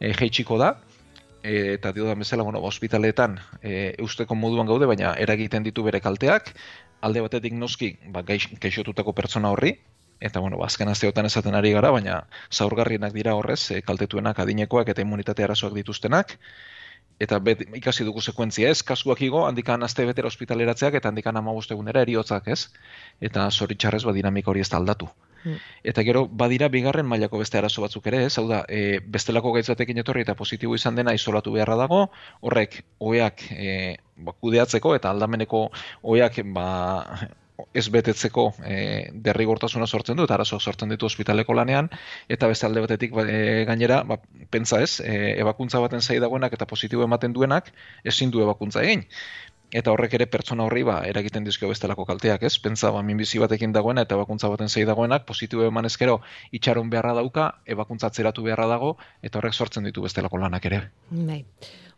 E, 0.00 0.12
jeitsiko 0.14 0.58
da, 0.58 0.74
e, 1.42 1.74
eta 1.74 1.92
dio 1.92 2.06
da 2.06 2.14
bezala, 2.14 2.42
bueno, 2.42 2.60
ba, 2.60 2.68
ospitaletan 2.68 3.38
e, 3.62 3.94
eusteko 3.98 4.34
moduan 4.34 4.66
gaude, 4.66 4.86
baina 4.90 5.14
eragiten 5.14 5.62
ditu 5.62 5.86
bere 5.86 6.00
kalteak, 6.00 6.54
alde 7.00 7.22
batetik 7.24 7.54
noski, 7.54 7.94
ba, 8.10 8.22
gaix, 8.26 8.48
gaixotutako 8.60 9.14
pertsona 9.14 9.54
horri, 9.54 9.76
eta 10.20 10.40
bueno, 10.40 10.58
ba, 10.58 10.66
azken 10.66 10.90
asteotan 10.92 11.30
esaten 11.30 11.54
ari 11.54 11.72
gara, 11.72 11.92
baina 11.94 12.24
zaurgarrienak 12.50 13.14
dira 13.14 13.36
horrez, 13.38 13.62
e, 13.70 13.80
kaltetuenak 13.86 14.42
adinekoak 14.42 14.92
eta 14.92 15.06
immunitate 15.06 15.46
arazoak 15.46 15.78
dituztenak, 15.78 16.36
eta 17.20 17.38
bet, 17.44 17.66
ikasi 17.76 18.06
dugu 18.08 18.22
sekuentzia 18.24 18.70
ez, 18.72 18.80
kasuak 18.86 19.20
igo, 19.26 19.44
handikan 19.46 19.82
aste 19.84 20.06
betera 20.08 20.30
ospitaleratzeak, 20.30 20.96
eta 20.96 21.10
handikan 21.12 21.36
amabost 21.36 21.72
egunera 21.74 22.04
eriotzak 22.06 22.48
ez, 22.48 22.60
eta 23.20 23.50
zoritxarrez 23.50 24.06
ba, 24.08 24.16
dinamika 24.16 24.50
hori 24.52 24.64
ez 24.64 24.70
da 24.72 24.80
aldatu. 24.80 25.10
Mm. 25.44 25.56
Eta 25.92 26.04
gero, 26.04 26.26
badira 26.42 26.68
bigarren 26.72 27.08
mailako 27.08 27.40
beste 27.40 27.60
arazo 27.60 27.84
batzuk 27.84 28.08
ere, 28.10 28.24
ez, 28.28 28.32
hau 28.40 28.46
da, 28.48 28.62
e, 28.68 29.00
bestelako 29.04 29.52
gaitz 29.56 29.68
batekin 29.72 30.00
etorri 30.02 30.24
eta 30.24 30.36
positibo 30.36 30.76
izan 30.76 30.96
dena 30.96 31.14
isolatu 31.16 31.52
beharra 31.56 31.76
dago, 31.80 32.06
horrek 32.40 32.80
oeak 32.98 33.44
e, 33.52 33.70
ba, 34.16 34.36
kudeatzeko 34.36 34.94
eta 34.96 35.12
aldameneko 35.12 35.66
oeak 36.14 36.40
ba, 36.56 36.66
ez 37.74 37.86
betetzeko 37.92 38.46
e, 38.64 38.76
derrigortasuna 39.26 39.86
sortzen 39.86 40.18
du 40.18 40.26
eta 40.26 40.36
arazoak 40.38 40.62
sortzen 40.62 40.92
ditu 40.92 41.06
ospitaleko 41.06 41.56
lanean 41.56 41.90
eta 42.28 42.48
beste 42.50 42.66
alde 42.66 42.84
batetik 42.86 43.14
ba, 43.16 43.26
e, 43.28 43.64
gainera 43.68 44.02
ba, 44.04 44.18
pentsa 44.50 44.82
ez, 44.82 45.00
e, 45.00 45.36
ebakuntza 45.40 45.80
baten 45.80 46.00
zai 46.00 46.18
dagoenak 46.22 46.56
eta 46.56 46.66
positibo 46.66 47.06
ematen 47.06 47.36
duenak 47.36 47.72
ezin 48.04 48.30
du 48.30 48.42
ebakuntza 48.46 48.84
egin 48.86 49.06
eta 49.70 49.92
horrek 49.92 50.14
ere 50.18 50.26
pertsona 50.26 50.64
horri 50.66 50.82
ba 50.86 51.00
eragiten 51.06 51.44
dizkio 51.44 51.68
bestelako 51.70 52.06
kalteak, 52.08 52.42
ez? 52.42 52.58
Pentsa 52.58 52.90
ba 52.90 53.02
minbizi 53.02 53.38
batekin 53.38 53.72
dagoena 53.72 54.06
eta 54.06 54.16
ebakuntza 54.18 54.48
baten 54.48 54.68
sei 54.68 54.84
dagoenak 54.84 55.26
positibo 55.26 55.64
eman 55.64 55.86
ezkero 55.86 56.20
itxaron 56.52 56.90
beharra 56.90 57.14
dauka, 57.14 57.50
ebakuntza 57.66 58.10
atzeratu 58.10 58.42
beharra 58.42 58.66
dago 58.66 58.96
eta 59.22 59.38
horrek 59.38 59.54
sortzen 59.54 59.84
ditu 59.84 60.02
bestelako 60.02 60.38
lanak 60.38 60.66
ere. 60.66 60.82
Bai. 61.10 61.44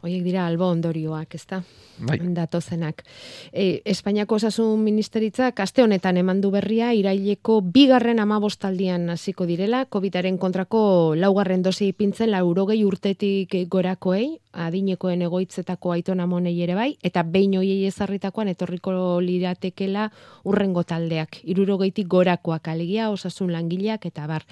Hoiek 0.02 0.24
dira 0.26 0.48
albo 0.48 0.66
ondorioak, 0.66 1.36
ezta? 1.38 1.60
Bai. 2.02 2.16
Datozenak. 2.34 3.04
E, 3.52 3.82
Espainiako 3.86 4.34
osasun 4.40 4.80
ministeritzak 4.82 5.60
aste 5.62 5.84
honetan 5.84 6.16
eman 6.18 6.40
du 6.42 6.50
berria 6.50 6.88
iraileko 6.98 7.60
bigarren 7.62 8.18
amabostaldian 8.18 9.10
hasiko 9.14 9.46
direla, 9.46 9.84
COVIDaren 9.86 10.40
kontrako 10.42 11.14
laugarren 11.14 11.62
dosi 11.62 11.92
ipintzen 11.92 12.32
laurogei 12.34 12.80
urtetik 12.82 13.54
gorakoei, 13.70 14.40
adinekoen 14.52 15.22
egoitzetako 15.28 15.94
aitona 15.94 16.26
monei 16.26 16.56
ere 16.64 16.74
bai, 16.74 16.90
eta 17.02 17.22
behin 17.22 17.54
hoiei 17.62 17.86
ezarritakoan 17.86 18.50
etorriko 18.52 18.92
liratekela 19.22 20.08
urrengo 20.50 20.82
taldeak, 20.82 21.40
irurogeitik 21.46 22.10
gorakoak 22.10 22.68
alegia, 22.74 23.08
osasun 23.14 23.54
langileak 23.54 24.06
eta 24.10 24.26
bar. 24.26 24.44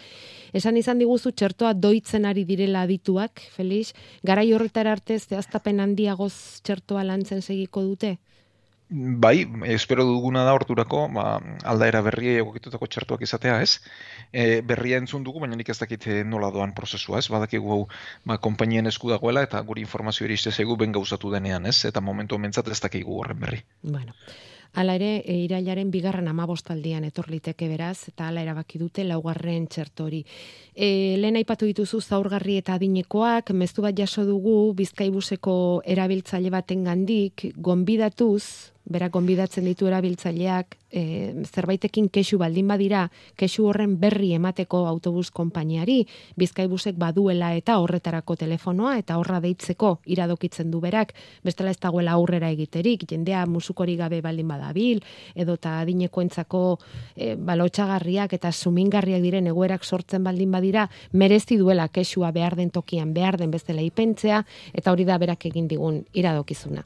Esan 0.54 0.78
izan 0.80 1.02
diguzu 1.02 1.34
txertoa 1.34 1.74
doitzen 1.74 2.24
ari 2.30 2.46
direla 2.46 2.86
adituak, 2.86 3.42
Felix, 3.56 3.92
garai 4.26 4.48
horretara 4.54 4.96
arte 4.96 5.18
zehaztapen 5.18 5.82
handiagoz 5.82 6.34
txertoa 6.64 7.04
lantzen 7.04 7.42
segiko 7.42 7.84
dute? 7.86 8.16
Bai, 8.90 9.46
espero 9.70 10.02
duguna 10.02 10.42
da 10.42 10.52
horturako, 10.56 11.04
ba, 11.14 11.36
aldaera 11.72 12.00
berriei 12.02 12.40
egokitutako 12.40 12.88
txertuak 12.90 13.22
izatea, 13.22 13.60
ez? 13.62 13.76
E, 14.32 14.62
berria 14.66 14.98
entzun 14.98 15.22
dugu, 15.22 15.38
baina 15.44 15.54
nik 15.54 15.70
ez 15.70 15.78
dakit 15.78 16.08
eh, 16.10 16.18
nola 16.26 16.50
doan 16.50 16.74
prozesua, 16.74 17.20
ez? 17.22 17.28
Badakigu 17.30 17.70
hau, 17.76 17.80
ba, 18.26 18.40
konpainien 18.42 18.90
esku 18.90 19.12
dagoela 19.14 19.46
eta 19.46 19.62
guri 19.68 19.86
informazio 19.86 20.26
iriste 20.26 20.50
zaigu 20.50 20.74
ben 20.76 20.90
gauzatu 20.98 21.30
denean, 21.30 21.70
ez? 21.70 21.84
Eta 21.86 22.02
momentu 22.02 22.34
homentzat 22.34 22.72
ez 22.74 22.80
dakigu 22.82 23.20
horren 23.22 23.38
berri. 23.46 23.62
Bueno, 23.86 24.18
Hala 24.72 24.94
ere, 24.94 25.24
e, 25.26 25.34
irailaren 25.42 25.88
bigarren 25.90 26.28
amabostaldian 26.30 27.02
etorliteke 27.08 27.66
beraz, 27.66 28.06
eta 28.12 28.28
hala 28.28 28.44
erabaki 28.44 28.78
dute 28.78 29.02
laugarren 29.02 29.66
txerto 29.66 30.06
hori. 30.06 30.20
E, 30.74 31.16
lehen 31.18 31.38
aipatu 31.40 31.66
dituzu 31.66 31.98
zaurgarri 32.00 32.54
eta 32.60 32.76
adinekoak, 32.78 33.50
mezu 33.50 33.82
bat 33.82 33.98
jaso 33.98 34.22
dugu 34.28 34.72
bizkaibuseko 34.78 35.54
erabiltzaile 35.82 36.54
baten 36.54 36.86
gandik, 36.86 37.48
gonbidatuz, 37.58 38.70
berak 38.88 39.12
gonbidatzen 39.12 39.64
ditu 39.64 39.86
erabiltzaileak, 39.86 40.76
e, 40.90 41.44
zerbaitekin 41.46 42.08
kesu 42.10 42.38
baldin 42.40 42.68
badira, 42.68 43.04
kesu 43.38 43.68
horren 43.70 43.96
berri 44.00 44.32
emateko 44.34 44.82
autobus 44.88 45.30
konpainiari, 45.30 46.00
bizkaibusek 46.40 46.98
baduela 46.98 47.52
eta 47.54 47.78
horretarako 47.78 48.36
telefonoa, 48.40 48.96
eta 48.98 49.18
horra 49.20 49.40
deitzeko 49.44 49.98
iradokitzen 50.10 50.70
du 50.70 50.80
berak, 50.82 51.14
bestela 51.46 51.70
ez 51.70 51.78
dagoela 51.78 52.16
aurrera 52.18 52.50
egiterik, 52.50 53.06
jendea 53.10 53.44
musukori 53.46 53.96
gabe 54.00 54.20
baldin 54.24 54.48
badabil, 54.50 55.04
edo 55.34 55.54
eta 55.60 55.78
adinekoentzako 55.84 56.62
e, 57.14 57.36
balotxagarriak 57.36 58.34
eta 58.34 58.52
sumingarriak 58.52 59.22
diren 59.22 59.46
egoerak 59.50 59.84
sortzen 59.84 60.24
baldin 60.24 60.50
badira, 60.50 60.88
merezi 61.12 61.60
duela 61.60 61.88
kesua 61.88 62.32
behar 62.32 62.56
den 62.56 62.70
tokian, 62.70 63.14
behar 63.14 63.38
den 63.38 63.54
bezala 63.54 63.86
ipentzea, 63.86 64.44
eta 64.74 64.90
hori 64.90 65.06
da 65.06 65.18
berak 65.18 65.46
egin 65.46 65.68
digun 65.70 66.04
iradokizuna. 66.12 66.82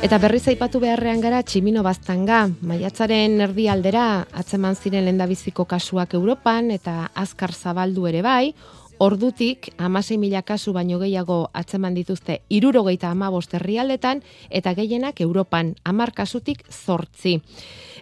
Eta 0.00 0.16
berriz 0.16 0.46
aipatu 0.48 0.80
beharrean 0.80 1.20
gara 1.20 1.42
tximino 1.44 1.84
baztanga, 1.86 2.38
maiatzaren 2.66 3.34
erdi 3.44 3.66
aldera, 3.68 4.24
atzeman 4.32 4.74
ziren 4.74 5.04
lendabiziko 5.04 5.66
kasuak 5.68 6.16
Europan 6.16 6.72
eta 6.74 7.10
azkar 7.14 7.52
zabaldu 7.52 8.08
ere 8.08 8.22
bai, 8.24 8.54
ordutik 9.00 9.70
amasei 9.78 10.18
mila 10.20 10.42
kasu 10.42 10.74
baino 10.76 10.98
gehiago 11.00 11.48
atzeman 11.56 11.94
dituzte 11.96 12.42
irurogeita 12.52 13.08
amabost 13.10 13.54
herrialdetan 13.56 14.20
eta 14.50 14.74
gehienak 14.76 15.20
Europan 15.24 15.74
amar 15.84 16.12
kasutik 16.12 16.66
zortzi. 16.68 17.40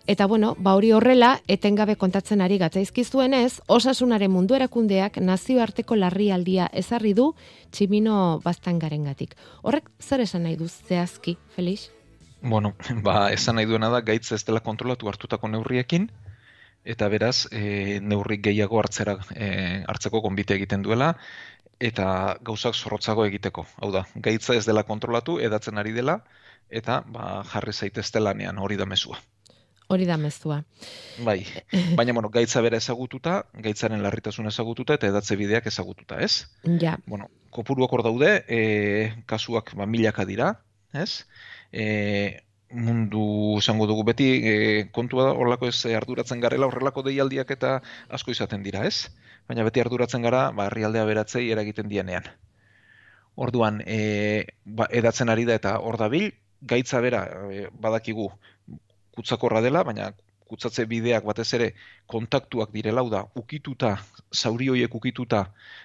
Eta 0.08 0.26
bueno, 0.26 0.54
ba 0.58 0.72
hori 0.74 0.90
horrela, 0.96 1.34
etengabe 1.46 1.94
kontatzen 2.00 2.40
ari 2.40 2.56
gatzaizkizuenez, 2.58 3.60
osasunaren 3.68 4.32
mundu 4.32 4.56
erakundeak 4.56 5.20
nazioarteko 5.20 5.98
larrialdia 6.00 6.70
ezarri 6.72 7.12
du 7.14 7.34
tximino 7.70 8.40
baztangaren 8.44 9.04
gatik. 9.04 9.36
Horrek 9.62 9.90
zer 10.00 10.24
esan 10.24 10.48
nahi 10.48 10.56
duz 10.56 10.72
zehazki, 10.88 11.36
Felix? 11.54 11.90
Bueno, 12.40 12.72
ba, 13.06 13.28
esan 13.36 13.60
nahi 13.60 13.68
duena 13.70 13.92
da, 13.92 14.00
gaitz 14.00 14.32
ez 14.32 14.42
dela 14.48 14.64
kontrolatu 14.64 15.12
hartutako 15.12 15.52
neurriekin, 15.52 16.08
eta 16.88 17.08
beraz 17.12 17.46
e, 17.52 18.00
neurrik 18.00 18.42
gehiago 18.48 18.80
hartzera 18.80 19.18
e, 19.34 19.48
hartzeko 19.88 20.22
konbite 20.24 20.56
egiten 20.56 20.84
duela 20.86 21.12
eta 21.78 22.38
gauzak 22.42 22.74
zorrotzago 22.74 23.26
egiteko. 23.28 23.64
Hau 23.78 23.92
da, 23.94 24.04
gaitza 24.16 24.56
ez 24.58 24.64
dela 24.66 24.82
kontrolatu, 24.88 25.38
edatzen 25.38 25.78
ari 25.78 25.92
dela 25.94 26.18
eta 26.68 27.02
ba, 27.06 27.42
jarri 27.52 27.72
zaitezte 27.72 28.20
lanean 28.20 28.58
hori 28.58 28.80
da 28.80 28.86
mezua. 28.88 29.20
Hori 29.88 30.04
da 30.04 30.18
mezua. 30.20 30.58
Bai, 31.24 31.38
baina 31.96 32.12
bueno, 32.12 32.28
gaitza 32.32 32.60
bera 32.64 32.76
ezagututa, 32.76 33.38
gaitzaren 33.64 34.02
larritasun 34.04 34.50
ezagututa 34.50 34.98
eta 34.98 35.08
edatze 35.08 35.36
bideak 35.40 35.68
ezagututa, 35.70 36.18
ez? 36.24 36.44
Ja. 36.82 36.98
Bueno, 37.06 37.30
kopuruak 37.54 37.94
hor 37.96 38.04
daude, 38.04 38.34
e, 38.48 39.14
kasuak 39.30 39.72
ba, 39.78 39.86
milaka 39.88 40.26
dira, 40.28 40.50
ez? 40.92 41.24
E, 41.72 41.86
mundu 42.70 43.58
esango 43.58 43.86
dugu 43.86 44.04
beti 44.04 44.28
e, 44.44 44.54
kontua 44.92 45.24
da 45.28 45.32
horrelako 45.32 45.68
ez 45.68 45.86
arduratzen 45.96 46.40
garela 46.40 46.68
horrelako 46.68 47.02
deialdiak 47.06 47.50
eta 47.50 47.78
asko 48.08 48.30
izaten 48.30 48.62
dira, 48.62 48.84
ez? 48.84 49.08
Baina 49.48 49.64
beti 49.64 49.80
arduratzen 49.80 50.22
gara 50.22 50.50
ba 50.52 50.68
herrialdea 50.68 51.04
beratzei 51.08 51.48
eragiten 51.50 51.88
dienean. 51.88 52.28
Orduan, 53.36 53.80
e, 53.86 54.44
ba, 54.64 54.88
edatzen 54.90 55.28
ari 55.28 55.46
da 55.48 55.54
eta 55.54 55.78
hor 55.78 55.96
dabil, 55.96 56.32
gaitza 56.60 57.00
bera 57.00 57.24
e, 57.48 57.68
badakigu 57.72 58.28
kutsakorra 59.14 59.62
dela, 59.64 59.84
baina 59.84 60.12
kutsatze 60.48 60.86
bideak 60.88 61.26
batez 61.28 61.52
ere 61.54 61.68
kontaktuak 62.06 62.72
direla, 62.72 63.04
da 63.12 63.24
ukituta, 63.36 63.96
zauri 64.34 64.68
horiek 64.72 64.94
ukituta 64.94 65.44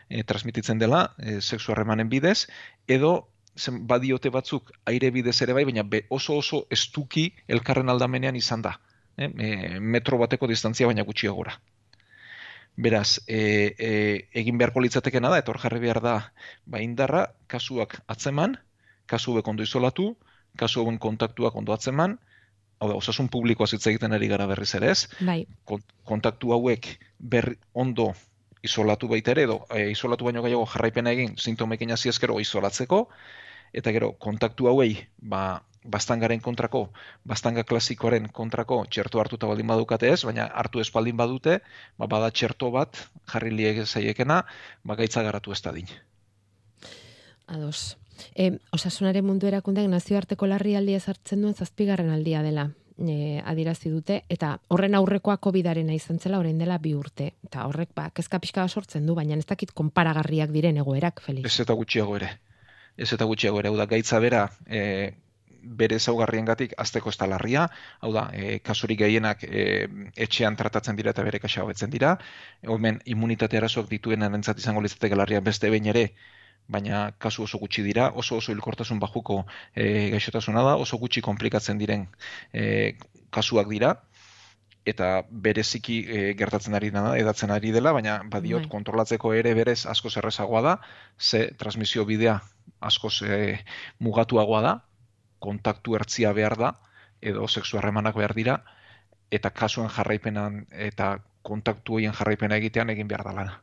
e, 0.09 0.23
transmititzen 0.23 0.79
dela, 0.79 1.09
e, 1.19 1.39
sexu 1.41 1.73
harremanen 1.73 2.09
bidez, 2.09 2.47
edo 2.87 3.13
zen 3.57 3.86
badiote 3.88 4.29
batzuk 4.29 4.72
aire 4.89 5.12
bidez 5.12 5.41
ere 5.41 5.53
bai, 5.53 5.65
baina 5.65 5.83
oso 6.10 6.38
oso 6.38 6.65
estuki 6.69 7.29
elkarren 7.48 7.89
aldamenean 7.89 8.36
izan 8.36 8.62
da. 8.62 8.77
Eh? 9.17 9.29
metro 9.79 10.17
bateko 10.17 10.48
distantzia 10.50 10.88
baina 10.89 11.03
gutxiagora. 11.05 11.53
Beraz, 12.75 13.19
e, 13.27 13.75
e, 13.77 13.89
egin 14.41 14.57
beharko 14.57 14.81
litzatekena 14.81 15.29
da, 15.29 15.38
etor 15.43 15.60
jarri 15.62 15.79
behar 15.83 16.00
da, 16.01 16.13
ba 16.65 16.81
indarra, 16.81 17.27
kasuak 17.48 18.00
atzeman, 18.10 18.57
kasu 19.05 19.36
hauek 19.36 19.48
ondo 19.48 19.63
izolatu, 19.63 20.07
kasu 20.57 20.81
hauen 20.81 20.98
kontaktuak 20.98 21.55
ondo 21.55 21.75
atzeman, 21.75 22.17
hau 22.81 22.89
da, 22.89 22.98
osasun 22.98 23.29
publikoa 23.29 23.67
zitza 23.67 23.91
egiten 23.91 24.17
ari 24.17 24.31
gara 24.31 24.48
berriz 24.50 24.72
ere 24.79 24.89
ez, 24.95 25.05
bai. 25.22 25.43
kontaktu 26.10 26.55
hauek 26.57 26.95
berri 27.19 27.60
ondo 27.74 28.13
isolatu 28.63 29.10
baita 29.12 29.34
ere, 29.36 29.43
edo 29.48 29.60
e, 29.70 29.89
isolatu 29.91 30.25
baino 30.25 30.43
gehiago 30.46 30.65
jarraipena 30.74 31.12
egin, 31.12 31.36
sintomekin 31.38 31.91
hasi 31.91 32.10
ezkero 32.10 32.39
isolatzeko, 32.39 33.03
eta 33.74 33.91
gero 33.91 34.13
kontaktu 34.27 34.70
hauei 34.72 34.96
ba 35.20 35.62
bastangaren 35.84 36.39
kontrako, 36.39 36.86
bastanga 37.27 37.65
klasikoaren 37.67 38.29
kontrako 38.32 38.86
txerto 38.88 39.19
hartuta 39.19 39.49
baldin 39.49 39.67
badukate 39.67 40.13
ez, 40.13 40.21
baina 40.23 40.45
hartu 40.47 40.80
espaldin 40.80 41.17
badute, 41.19 41.58
ba 41.99 42.08
bada 42.08 42.30
txerto 42.32 42.69
bat 42.71 43.02
jarri 43.34 43.52
liege 43.52 43.84
zaiekena, 43.86 44.45
ba 44.84 44.95
gaitza 44.95 45.23
garatu 45.28 45.52
ez 45.52 45.60
dadin. 45.65 45.91
Ados. 47.47 47.97
E, 48.32 48.54
osasunaren 48.71 49.26
mundu 49.28 49.49
erakundeak 49.49 49.89
nazioarteko 49.91 50.47
larrialdia 50.47 51.02
ezartzen 51.02 51.41
duen 51.43 51.58
zazpigarren 51.60 52.13
aldia 52.13 52.45
dela 52.45 52.69
e, 52.97 53.41
adirazi 53.45 53.89
dute, 53.89 54.21
eta 54.29 54.58
horren 54.69 54.95
aurrekoa 54.95 55.38
COVID-aren 55.38 55.89
izan 55.93 56.19
zela 56.19 56.39
orain 56.39 56.58
dela 56.58 56.77
bi 56.77 56.93
urte. 56.95 57.34
Eta 57.47 57.67
horrek, 57.67 57.93
ba, 57.95 58.10
kezka 58.13 58.39
pixka 58.39 58.67
sortzen 58.67 59.06
du, 59.06 59.15
baina 59.15 59.36
ez 59.36 59.45
dakit 59.45 59.71
konparagarriak 59.71 60.51
diren 60.51 60.77
egoerak, 60.77 61.21
Felix. 61.21 61.45
Ez 61.45 61.65
eta 61.65 61.73
gutxiago 61.73 62.17
ere 62.21 62.34
ez 62.97 63.12
eta 63.13 63.25
gutxiago 63.25 63.60
ere, 63.62 63.71
hau 63.71 63.77
da, 63.77 63.88
gaitza 63.89 64.19
bera, 64.21 64.43
e, 64.67 65.13
bere 65.63 65.97
zaugarrien 65.99 66.45
gatik, 66.45 66.73
azteko 66.77 67.10
ez 67.10 67.17
larria, 67.32 67.67
hau 68.01 68.12
da, 68.13 68.27
e, 68.34 68.60
kasurik 68.60 68.99
gehienak 68.99 69.43
e, 69.43 69.88
etxean 70.27 70.56
tratatzen 70.60 70.95
dira 70.95 71.12
eta 71.15 71.23
bere 71.23 71.39
kaxa 71.39 71.63
hobetzen 71.63 71.89
dira, 71.89 72.17
hemen 72.62 73.01
immunitate 73.06 73.58
arazoak 73.58 73.89
dituen 73.89 74.21
erantzat 74.21 74.60
izango 74.60 74.82
litzateke 74.82 75.15
larria 75.15 75.41
beste 75.41 75.69
behin 75.69 75.88
ere, 75.93 76.10
baina 76.67 77.12
kasu 77.19 77.43
oso 77.43 77.60
gutxi 77.60 77.84
dira, 77.84 78.10
oso 78.15 78.38
oso 78.38 78.52
hilkortasun 78.54 78.99
bajuko 78.99 79.43
e, 79.76 80.10
gaixotasuna 80.13 80.63
da, 80.63 80.76
oso 80.78 80.97
gutxi 80.97 81.21
komplikatzen 81.21 81.78
diren 81.78 82.08
e, 82.54 82.95
kasuak 83.32 83.69
dira, 83.69 83.95
eta 84.86 85.23
bereziki 85.30 85.99
e, 86.08 86.21
gertatzen 86.39 86.76
ari 86.76 86.91
dena, 86.91 87.15
edatzen 87.19 87.52
ari 87.56 87.71
dela, 87.71 87.93
baina 87.95 88.21
badiot 88.30 88.67
bai. 88.67 88.71
kontrolatzeko 88.71 89.34
ere 89.34 89.54
berez 89.56 89.86
asko 89.88 90.10
zerrezagoa 90.10 90.62
da, 90.62 90.78
ze 91.19 91.47
transmisio 91.58 92.06
bidea 92.06 92.39
asko 92.80 93.10
ze 93.10 93.60
mugatuagoa 93.99 94.62
da, 94.62 94.73
kontaktu 95.39 95.95
ertzia 95.95 96.34
behar 96.34 96.58
da, 96.60 96.73
edo 97.21 97.47
sexu 97.47 97.78
harremanak 97.80 98.15
behar 98.19 98.34
dira, 98.36 98.58
eta 99.32 99.49
kasuen 99.49 99.89
jarraipenan 99.89 100.65
eta 100.89 101.17
kontaktu 101.43 101.97
horien 101.97 102.15
jarraipena 102.15 102.60
egitean 102.62 102.91
egin 102.93 103.08
behar 103.08 103.23
da 103.28 103.34
lana. 103.39 103.62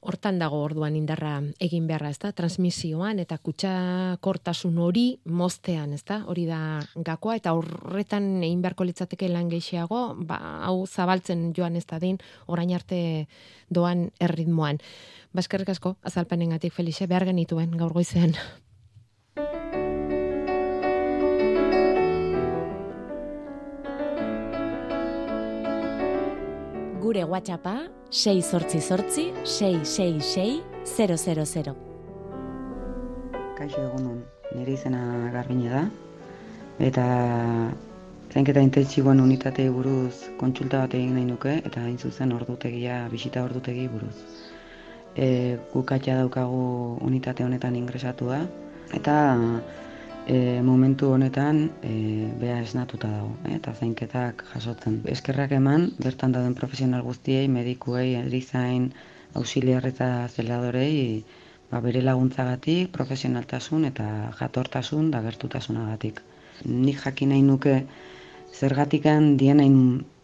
Hortan 0.00 0.38
dago 0.40 0.62
orduan 0.64 0.94
indarra 0.96 1.34
egin 1.60 1.86
beharra, 1.88 2.08
ezta? 2.08 2.30
Transmisioan 2.32 3.18
eta 3.20 3.36
kutsakortasun 3.36 4.78
hori 4.80 5.04
moztean, 5.26 5.92
ezta? 5.92 6.22
Hori 6.26 6.46
da 6.48 6.80
gakoa 6.96 7.36
eta 7.36 7.52
horretan 7.52 8.30
egin 8.40 8.62
beharko 8.64 8.86
litzateke 8.88 9.28
lan 9.28 9.50
gehiago, 9.52 10.14
ba 10.16 10.38
hau 10.64 10.86
zabaltzen 10.86 11.50
joan 11.56 11.76
ez 11.76 11.84
da 11.86 12.00
din 12.00 12.16
orain 12.46 12.72
arte 12.72 13.28
doan 13.68 14.08
erritmoan. 14.20 14.80
Baskerrik 15.36 15.68
asko 15.76 15.96
azalpenengatik 16.02 16.72
Felixe 16.72 17.06
behar 17.06 17.28
genituen 17.28 17.76
gaur 17.76 17.92
goizean. 17.92 18.34
Gure 27.00 27.24
WhatsAppa 27.24 27.88
688 28.10 29.32
666 29.44 30.62
000. 30.84 31.74
Kaixo 33.56 33.80
egunon, 33.80 34.18
nire 34.54 34.74
izena 34.76 35.00
garbine 35.32 35.70
da, 35.72 35.82
eta 36.88 37.04
zainketa 38.30 38.60
intentsiboen 38.66 39.20
unitatei 39.24 39.68
buruz 39.72 40.28
kontsulta 40.40 40.84
bat 40.84 40.94
egin 40.98 41.16
nahi 41.16 41.26
nuke, 41.30 41.56
eta 41.64 41.80
hain 41.86 41.96
zuzen 41.98 42.36
ordutegia, 42.36 43.02
bisita 43.12 43.44
ordutegi 43.48 43.88
buruz. 43.88 44.16
E, 45.16 45.56
gukatxa 45.72 46.18
daukagu 46.20 46.98
unitate 47.06 47.44
honetan 47.48 47.80
ingresatua, 47.80 48.42
eta 48.94 49.16
e, 50.30 50.62
momentu 50.62 51.10
honetan 51.10 51.56
e, 51.82 52.30
beha 52.38 52.60
esnatuta 52.62 53.08
dago, 53.10 53.32
e, 53.48 53.56
eta 53.58 53.72
zainketak 53.74 54.44
jasotzen. 54.52 55.00
Eskerrak 55.14 55.56
eman, 55.58 55.88
bertan 55.98 56.36
dauden 56.36 56.54
profesional 56.60 57.02
guztiei, 57.02 57.48
medikuei, 57.50 58.14
erizain, 58.20 58.92
auxiliar 59.40 59.88
eta 59.90 60.28
zeladorei, 60.28 61.24
ba, 61.72 61.82
bere 61.82 62.04
laguntzagatik, 62.06 62.92
profesionaltasun 62.94 63.90
eta 63.90 64.06
jatortasun 64.38 65.10
da 65.10 65.24
gertutasunagatik. 65.26 66.22
Nik 66.64 67.02
jakin 67.02 67.34
nahi 67.34 67.42
nuke 67.42 67.76
zergatikan 68.54 69.36
dienain 69.40 69.76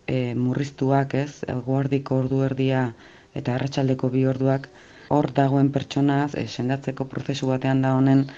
e, 0.06 0.34
murriztuak 0.38 1.18
ez, 1.18 1.32
guardiko 1.66 2.22
ordu 2.22 2.44
erdia 2.46 2.92
eta 3.34 3.58
arratsaldeko 3.58 4.14
bi 4.14 4.22
orduak, 4.30 4.70
hor 5.10 5.34
dagoen 5.34 5.74
pertsonaz, 5.74 6.36
e, 6.38 6.46
sendatzeko 6.46 7.10
prozesu 7.10 7.50
batean 7.50 7.82
da 7.82 7.96
honen, 7.98 8.28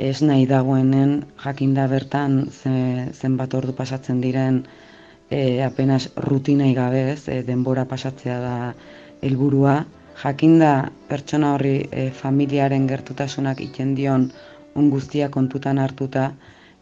ez 0.00 0.22
nahi 0.24 0.46
dagoenen 0.48 1.10
jakinda 1.44 1.84
bertan 1.88 2.46
ze, 2.50 2.72
zenbat 3.12 3.54
ordu 3.54 3.74
pasatzen 3.76 4.20
diren 4.24 4.62
e, 5.28 5.60
apenas 5.62 6.08
rutinai 6.16 6.72
gabe 6.74 7.02
ez, 7.12 7.28
e, 7.28 7.42
denbora 7.44 7.84
pasatzea 7.84 8.38
da 8.40 8.54
helburua. 9.20 9.74
Jakinda 10.22 10.70
pertsona 11.08 11.52
horri 11.54 11.74
e, 11.92 12.06
familiaren 12.22 12.86
gertutasunak 12.88 13.60
iten 13.60 13.92
dion 13.94 14.30
on 14.74 14.88
guztia 14.90 15.28
kontutan 15.28 15.78
hartuta 15.78 16.30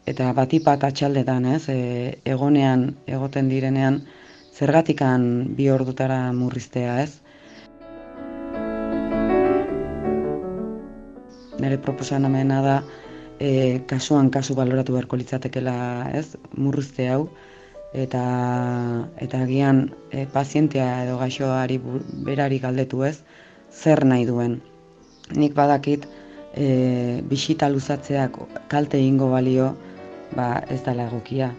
eta 0.06 0.30
batipat 0.32 0.86
atxaldetan 0.86 1.50
ez, 1.56 1.64
e, 1.74 1.78
egonean 2.24 2.92
egoten 3.06 3.50
direnean 3.50 4.04
zergatikan 4.54 5.26
bi 5.58 5.68
ordutara 5.74 6.20
murriztea 6.32 7.00
ez. 7.02 7.10
Nere 11.58 11.82
proposamena 11.82 12.62
da 12.62 12.78
e, 13.40 13.80
kasuan 13.86 14.30
kasu 14.30 14.54
baloratu 14.54 14.94
beharko 14.94 15.16
litzatekela, 15.16 16.10
ez, 16.14 16.36
murruzte 16.56 17.08
hau, 17.10 17.28
eta 17.94 18.22
eta 19.24 19.42
agian 19.46 19.88
e, 20.12 20.26
pazientea 20.32 21.04
edo 21.04 21.18
gaixoari 21.22 21.78
berari 22.26 22.58
galdetu 22.58 23.04
ez, 23.04 23.18
zer 23.72 24.04
nahi 24.04 24.26
duen. 24.26 24.58
Nik 25.36 25.54
badakit, 25.54 26.06
e, 26.54 27.22
bisita 27.30 27.68
luzatzeak 27.68 28.38
kalte 28.68 29.00
ingo 29.00 29.30
balio, 29.30 29.74
ba 30.36 30.64
ez 30.68 30.82
dela 30.84 31.08
egokia. 31.08 31.52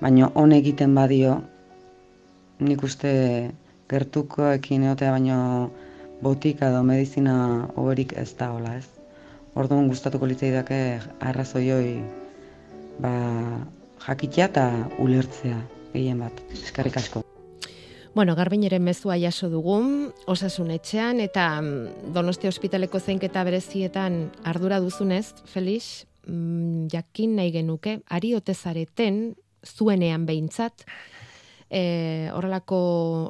Baina 0.00 0.30
hon 0.34 0.52
egiten 0.52 0.94
badio, 0.94 1.40
nik 2.60 2.82
uste 2.82 3.14
gertuko 3.90 4.50
ekin 4.52 4.84
egotea 4.86 5.12
baino 5.14 5.38
botika 6.22 6.70
edo 6.70 6.82
medizina 6.82 7.36
hoberik 7.76 8.14
ez 8.16 8.30
da 8.38 8.52
hola 8.54 8.76
ez. 8.80 8.93
Orduan 9.54 9.86
gustatuko 9.88 10.26
litzaidake 10.26 10.78
arrazoi 11.22 11.68
hoi 11.70 11.90
ba, 12.98 13.12
jakitea 14.06 14.48
eta 14.50 14.64
ulertzea 15.02 15.60
gehien 15.92 16.18
bat. 16.24 16.42
Eskerrik 16.52 16.98
asko. 16.98 17.22
Bueno, 18.14 18.36
garbineren 18.38 18.82
mezua 18.86 19.16
jaso 19.18 19.48
dugu, 19.50 19.80
osasun 20.30 20.70
etxean, 20.70 21.18
eta 21.22 21.48
mm, 21.60 22.12
donosti 22.14 22.46
ospitaleko 22.46 23.00
zeinketa 23.00 23.42
berezietan 23.46 24.28
ardura 24.46 24.78
duzunez, 24.82 25.32
Felix, 25.50 26.04
mm, 26.26 26.86
jakin 26.92 27.34
nahi 27.40 27.50
genuke, 27.54 27.98
ari 28.06 28.34
otezareten 28.38 29.34
zuenean 29.66 30.26
behintzat, 30.26 30.86
e, 31.74 32.30
horrelako 32.32 32.78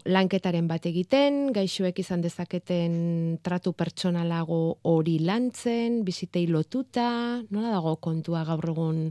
lanketaren 0.04 0.68
bat 0.68 0.84
egiten, 0.90 1.48
gaixoek 1.56 1.98
izan 2.02 2.24
dezaketen 2.24 3.38
tratu 3.44 3.72
pertsonalago 3.72 4.60
hori 4.90 5.18
lantzen, 5.24 6.02
bizitei 6.04 6.44
lotuta, 6.50 7.08
nola 7.50 7.72
dago 7.72 7.96
kontua 8.04 8.44
gaur 8.44 8.68
egun 8.74 9.06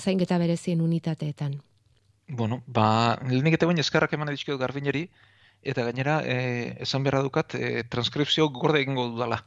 zainketa 0.00 0.38
berezien 0.40 0.80
unitateetan? 0.80 1.58
Bueno, 2.30 2.62
ba, 2.66 3.18
lehenik 3.26 3.58
eta 3.58 3.68
baina 3.68 3.84
eskarrak 3.84 4.14
eman 4.16 4.30
edizkio 4.32 4.56
garbineri, 4.58 5.08
eta 5.60 5.84
gainera, 5.84 6.20
e, 6.24 6.76
esan 6.86 7.04
beharra 7.04 7.24
dukat, 7.26 7.58
e, 7.58 7.82
transkripzio 7.92 8.48
gorde 8.54 8.80
egingo 8.80 9.10
dudala. 9.12 9.42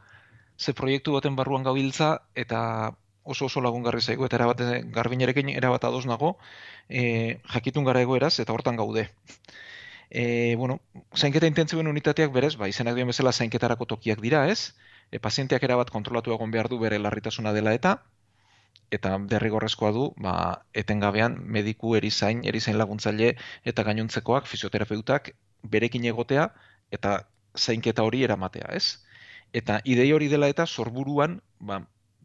Ze 0.60 0.76
proiektu 0.78 1.16
baten 1.16 1.36
barruan 1.36 1.64
gabiltza, 1.66 2.20
eta 2.36 2.94
oso 3.24 3.46
oso 3.46 3.62
lagungarri 3.62 4.02
zaigu 4.02 4.26
eta 4.28 4.38
erabat 4.40 4.62
garbinerekin 4.96 5.50
erabat 5.50 5.84
ados 5.90 6.06
nago 6.06 6.38
e, 6.90 7.40
jakitun 7.54 7.86
gara 7.88 8.02
egoeraz 8.02 8.40
eta 8.40 8.54
hortan 8.54 8.76
gaude. 8.76 9.10
E, 10.10 10.56
bueno, 10.56 10.80
zainketa 11.16 11.48
intentzioen 11.50 11.88
unitateak 11.88 12.34
berez, 12.34 12.56
ba, 12.58 12.68
izenak 12.70 12.96
duen 12.96 13.10
bezala 13.10 13.32
zainketarako 13.34 13.88
tokiak 13.96 14.22
dira, 14.22 14.44
ez? 14.52 14.76
E, 15.12 15.20
pazienteak 15.20 15.64
erabat 15.64 15.90
kontrolatu 15.90 16.34
egon 16.36 16.52
behar 16.52 16.70
du 16.70 16.80
bere 16.80 17.00
larritasuna 17.00 17.54
dela 17.54 17.74
eta 17.74 17.98
eta 18.94 19.16
derrigorrezkoa 19.30 19.90
du, 19.96 20.04
ba, 20.22 20.34
etengabean 20.78 21.40
mediku 21.56 21.96
erizain, 21.98 22.44
erizain 22.46 22.78
laguntzaile 22.78 23.32
eta 23.66 23.86
gainontzekoak, 23.88 24.46
fisioterapeutak, 24.52 25.32
berekin 25.64 26.06
egotea 26.12 26.50
eta 26.94 27.24
zainketa 27.58 28.06
hori 28.06 28.22
eramatea, 28.28 28.70
ez? 28.78 29.00
Eta 29.54 29.80
idei 29.86 30.12
hori 30.14 30.30
dela 30.30 30.50
eta 30.54 30.68
sorburuan, 30.68 31.40
ba, 31.60 31.82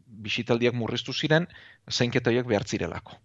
bisitaldiak 0.09 0.73
murriztu 0.73 1.13
ziren, 1.13 1.47
zainketa 1.89 2.31
horiek 2.31 2.47
behar 2.47 2.65
zirelako. 2.67 3.17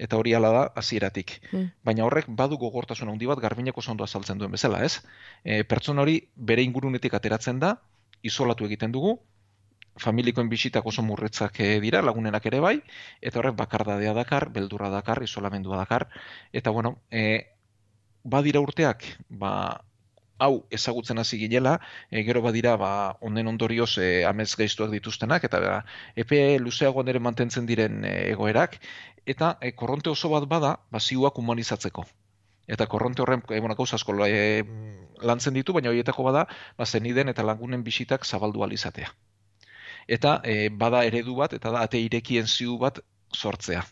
Eta 0.00 0.16
hori 0.16 0.32
ala 0.34 0.50
da, 0.52 0.62
hasieratik. 0.80 1.34
Mm. 1.52 1.66
Baina 1.84 2.06
horrek 2.06 2.30
badu 2.32 2.56
gogortasun 2.58 3.10
handi 3.12 3.28
bat 3.28 3.42
garbineko 3.42 3.82
zondoa 3.82 4.06
saltzen 4.06 4.38
duen 4.40 4.54
bezala, 4.56 4.80
ez? 4.84 5.02
E, 5.44 5.62
pertsona 5.68 6.02
hori 6.02 6.16
bere 6.36 6.64
ingurunetik 6.64 7.14
ateratzen 7.14 7.60
da, 7.60 7.74
isolatu 8.22 8.64
egiten 8.64 8.92
dugu, 8.94 9.18
familikoen 10.00 10.48
bisitak 10.48 10.86
oso 10.86 11.02
murretzak 11.04 11.60
eh, 11.60 11.78
dira, 11.80 12.00
lagunenak 12.02 12.46
ere 12.48 12.60
bai, 12.64 12.76
eta 13.20 13.40
horrek 13.40 13.56
bakardadea 13.58 14.14
dakar, 14.16 14.48
beldurra 14.54 14.88
dakar, 14.90 15.22
isolamendua 15.22 15.76
dakar, 15.82 16.08
eta 16.52 16.70
bueno, 16.70 16.96
e, 17.10 17.52
badira 18.24 18.62
urteak, 18.64 19.04
ba, 19.28 19.52
hau 20.42 20.64
ezagutzen 20.74 21.20
hasi 21.22 21.38
ginela, 21.38 21.76
e, 22.10 22.22
gero 22.26 22.42
badira 22.42 22.74
ba 22.80 22.92
onden 23.20 23.50
ondorioz 23.52 23.92
e, 23.98 24.24
amez 24.28 24.50
gaiztuak 24.58 24.90
dituztenak 24.94 25.44
eta 25.48 25.82
epe 26.24 26.40
luzeagoan 26.58 27.08
ere 27.12 27.22
mantentzen 27.28 27.68
diren 27.68 28.04
e, 28.04 28.14
egoerak 28.32 28.78
eta 29.34 29.56
e, 29.60 29.72
korronte 29.72 30.10
oso 30.10 30.32
bat 30.34 30.48
bada 30.48 30.76
ba 30.90 31.00
ziuak 31.00 31.38
humanizatzeko. 31.38 32.06
Eta 32.66 32.86
korronte 32.86 33.22
horren 33.22 33.42
e, 33.48 33.60
bueno, 33.60 33.74
gauza 33.78 33.96
asko 33.96 34.14
e, 34.26 34.64
lantzen 35.22 35.54
ditu, 35.54 35.72
baina 35.72 35.90
horietako 35.90 36.26
bada 36.30 36.46
ba 36.78 36.86
zeniden 36.86 37.28
eta 37.28 37.46
lagunen 37.46 37.82
bisitak 37.82 38.26
zabaldu 38.26 38.62
alizatea. 38.64 39.14
Eta 40.08 40.40
e, 40.44 40.68
bada 40.68 41.04
eredu 41.06 41.36
bat 41.38 41.52
eta 41.52 41.70
da 41.70 41.82
ate 41.86 42.00
irekien 42.02 42.46
ziu 42.46 42.78
bat 42.78 42.98
sortzea. 43.32 43.84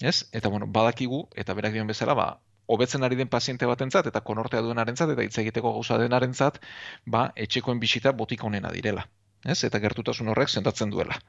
Ez? 0.00 0.26
Eta 0.32 0.48
bueno, 0.48 0.66
badakigu 0.66 1.26
eta 1.34 1.54
berak 1.54 1.72
dion 1.72 1.86
bezala, 1.86 2.14
ba, 2.14 2.26
hobetzen 2.66 3.04
ari 3.06 3.16
den 3.16 3.28
paziente 3.28 3.66
batentzat 3.66 4.06
eta 4.10 4.22
konortea 4.30 4.62
duenarentzat 4.62 5.12
eta 5.14 5.22
hitz 5.26 5.36
egiteko 5.42 5.72
gauza 5.76 5.98
denarentzat, 6.02 6.58
ba 7.06 7.30
etxekoen 7.46 7.80
bisita 7.80 8.12
botik 8.12 8.44
honena 8.44 8.72
direla, 8.74 9.06
ez? 9.44 9.62
Eta 9.64 9.80
gertutasun 9.82 10.28
horrek 10.32 10.50
sentatzen 10.50 10.90
duela. 10.90 11.20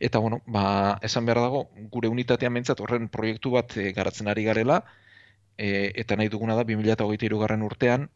Eta 0.00 0.18
bueno, 0.18 0.40
ba, 0.46 0.98
esan 1.04 1.26
behar 1.28 1.42
dago, 1.44 1.66
gure 1.92 2.08
unitatea 2.08 2.50
mentzat 2.50 2.80
horren 2.80 3.08
proiektu 3.12 3.52
bat 3.52 3.76
e, 3.76 3.90
garatzen 3.92 4.30
ari 4.32 4.46
garela, 4.46 4.80
e, 5.58 5.92
eta 6.02 6.16
nahi 6.16 6.32
duguna 6.32 6.56
da 6.56 6.64
2023 6.64 7.40
garren 7.42 7.66
urtean, 7.66 8.08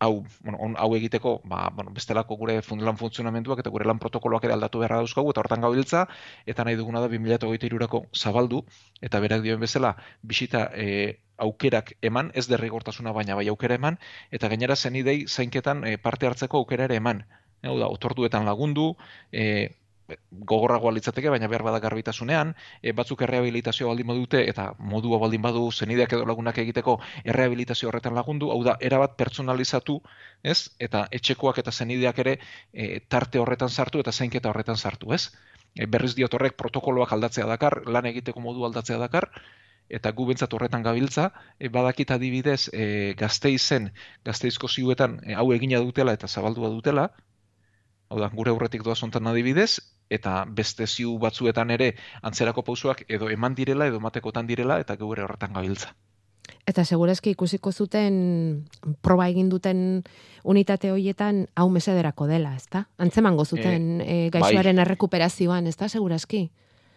hau, 0.00 0.24
bueno, 0.40 0.58
on, 0.58 0.74
hau 0.78 0.94
egiteko, 0.96 1.40
ba, 1.44 1.68
bueno, 1.74 1.92
bestelako 1.94 2.36
gure 2.36 2.58
lan 2.80 2.96
funtzionamenduak 2.96 3.60
eta 3.62 3.70
gure 3.70 3.86
lan 3.88 3.98
protokoloak 3.98 4.44
ere 4.44 4.54
aldatu 4.54 4.82
beharra 4.82 5.00
dauzkagu 5.02 5.32
eta 5.32 5.42
hortan 5.42 5.60
gabiltza, 5.60 6.06
eta 6.46 6.64
nahi 6.64 6.76
duguna 6.76 7.00
da 7.00 7.08
2023 7.08 8.02
zabaldu, 8.14 8.62
eta 9.02 9.20
berak 9.20 9.42
dioen 9.42 9.60
bezala, 9.60 9.96
bisita 10.22 10.70
e, 10.74 11.18
aukerak 11.38 11.94
eman, 12.02 12.30
ez 12.34 12.46
derrigortasuna 12.50 13.12
baina 13.12 13.34
bai 13.38 13.48
aukera 13.48 13.78
eman, 13.78 13.98
eta 14.30 14.48
gainera 14.48 14.76
zen 14.76 14.96
idei 14.96 15.26
zainketan 15.26 15.84
e, 15.86 15.96
parte 15.98 16.26
hartzeko 16.26 16.58
aukera 16.58 16.88
ere 16.90 16.98
eman. 17.02 17.24
Hau 17.62 17.78
da, 17.78 17.88
otorduetan 17.90 18.46
lagundu, 18.46 18.92
e, 19.32 19.74
gogorragoa 20.30 20.92
litzateke, 20.96 21.28
baina 21.32 21.48
behar 21.52 21.64
bada 21.66 21.80
garbitasunean, 21.84 22.54
e, 22.82 22.92
batzuk 22.96 23.22
errehabilitazio 23.26 23.88
baldin 23.90 24.08
badute 24.08 24.40
eta 24.50 24.70
modua 24.78 25.18
baldin 25.20 25.42
badu 25.44 25.66
zenideak 25.72 26.14
edo 26.16 26.24
lagunak 26.28 26.58
egiteko 26.64 26.98
errehabilitazio 27.24 27.90
horretan 27.90 28.16
lagundu, 28.16 28.50
hau 28.54 28.62
da, 28.64 28.76
erabat 28.80 29.16
pertsonalizatu, 29.20 29.98
ez? 30.42 30.58
Eta 30.88 31.06
etxekoak 31.20 31.60
eta 31.64 31.72
zenideak 31.72 32.18
ere 32.24 32.38
e, 32.72 33.00
tarte 33.08 33.42
horretan 33.42 33.68
sartu 33.68 34.00
eta 34.04 34.12
zainketa 34.12 34.52
horretan 34.52 34.76
sartu, 34.76 35.12
ez? 35.12 35.28
E, 35.74 35.86
berriz 35.86 36.14
diot 36.16 36.34
horrek 36.34 36.56
protokoloak 36.56 37.12
aldatzea 37.12 37.46
dakar, 37.46 37.82
lan 37.86 38.08
egiteko 38.12 38.40
modu 38.40 38.64
aldatzea 38.64 38.98
dakar, 38.98 39.28
eta 39.88 40.12
gu 40.12 40.26
bentsat 40.28 40.52
horretan 40.52 40.82
gabiltza, 40.82 41.30
e, 41.58 41.68
badakit 41.68 42.10
adibidez 42.16 42.68
e, 42.72 43.14
gazteizen, 43.18 43.92
gazteizko 44.24 44.68
ziuetan 44.68 45.20
e, 45.24 45.34
hau 45.34 45.50
egina 45.52 45.80
dutela 45.84 46.16
eta 46.16 46.28
zabaldua 46.28 46.72
dutela, 46.72 47.10
hau 48.08 48.18
da, 48.20 48.28
gure 48.32 48.52
aurretik 48.52 48.84
doa 48.84 48.96
zontan 48.96 49.28
adibidez, 49.28 49.80
eta 50.10 50.44
beste 50.48 50.86
ziu 50.86 51.18
batzuetan 51.18 51.70
ere 51.70 51.94
antzerako 52.22 52.64
pausuak 52.64 53.04
edo 53.08 53.30
eman 53.30 53.54
direla 53.54 53.86
edo 53.86 54.00
matekotan 54.00 54.46
direla 54.46 54.80
eta 54.80 54.96
gure 54.96 55.22
horretan 55.22 55.52
gabiltza. 55.52 55.94
Eta 56.68 56.84
segurazki 56.84 57.32
ikusiko 57.32 57.72
zuten 57.72 58.64
proba 59.04 59.28
egin 59.28 59.48
duten 59.48 60.02
unitate 60.44 60.90
hoietan 60.92 61.46
hau 61.56 61.68
mesederako 61.72 62.26
dela, 62.28 62.54
ezta? 62.56 62.86
Antzemango 62.98 63.44
zuten 63.44 64.00
e, 64.00 64.26
e, 64.26 64.30
gaixoaren 64.32 64.76
bai. 64.76 64.84
errekuperazioan, 64.84 65.66
ezta 65.66 65.88
segurazki? 65.88 66.50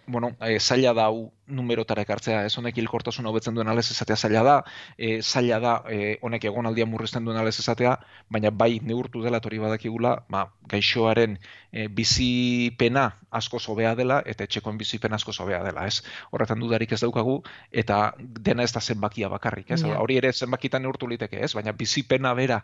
Bueno, 0.07 0.35
e, 0.41 0.59
zaila 0.59 0.93
da 0.93 1.05
hau 1.05 1.31
numerotara 1.47 2.03
ekartzea, 2.05 2.45
ez 2.45 2.57
honek 2.57 2.77
hilkortasun 2.77 3.25
hobetzen 3.27 3.55
duen 3.55 3.67
alez 3.71 3.85
esatea 3.91 4.15
zaila 4.15 4.43
da, 4.43 4.55
e, 4.97 5.21
zaila 5.21 5.59
da 5.59 5.73
e, 5.89 6.17
honek 6.21 6.45
egonaldia 6.49 6.85
murrizten 6.85 7.25
duen 7.25 7.37
alez 7.37 7.57
esatea, 7.59 7.97
baina 8.29 8.51
bai 8.51 8.79
neurtu 8.83 9.21
dela 9.23 9.39
tori 9.39 9.59
badakigula, 9.61 10.15
ba, 10.29 10.45
gaixoaren 10.71 11.37
e, 11.71 11.87
bizipena 11.87 13.07
asko 13.29 13.59
zobea 13.59 13.95
dela, 13.95 14.21
eta 14.25 14.47
etxekoen 14.47 14.77
bizipena 14.77 15.19
asko 15.19 15.33
zobea 15.33 15.63
dela, 15.63 15.87
ez? 15.87 16.01
Horretan 16.31 16.59
dudarik 16.59 16.91
ez 16.91 17.01
daukagu, 17.01 17.41
eta 17.71 18.13
dena 18.19 18.63
ez 18.63 18.73
da 18.73 18.81
zenbakia 18.81 19.29
bakarrik, 19.29 19.71
ez? 19.71 19.83
Hori 19.83 20.17
ere 20.17 20.33
zenbakitan 20.33 20.83
neurtu 20.83 21.07
liteke, 21.07 21.43
ez? 21.43 21.53
Baina 21.55 21.71
bizipena 21.71 22.33
bera 22.33 22.61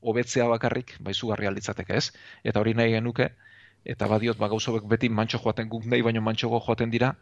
hobetzea 0.00 0.46
bakarrik, 0.48 0.96
bai 1.00 1.14
zugarri 1.14 1.48
alditzateke, 1.50 1.96
ez? 1.96 2.12
Eta 2.44 2.60
hori 2.60 2.74
nahi 2.78 2.92
genuke, 2.94 3.30
eta 3.84 4.08
badiot 4.08 4.38
ba 4.38 4.48
gauzobek 4.48 4.84
beti 4.88 5.08
mantxo 5.08 5.38
joaten 5.42 5.68
guk 5.68 5.84
nahi 5.84 6.02
baino 6.02 6.20
mantxogo 6.20 6.60
joaten 6.66 6.90
dira 6.90 7.14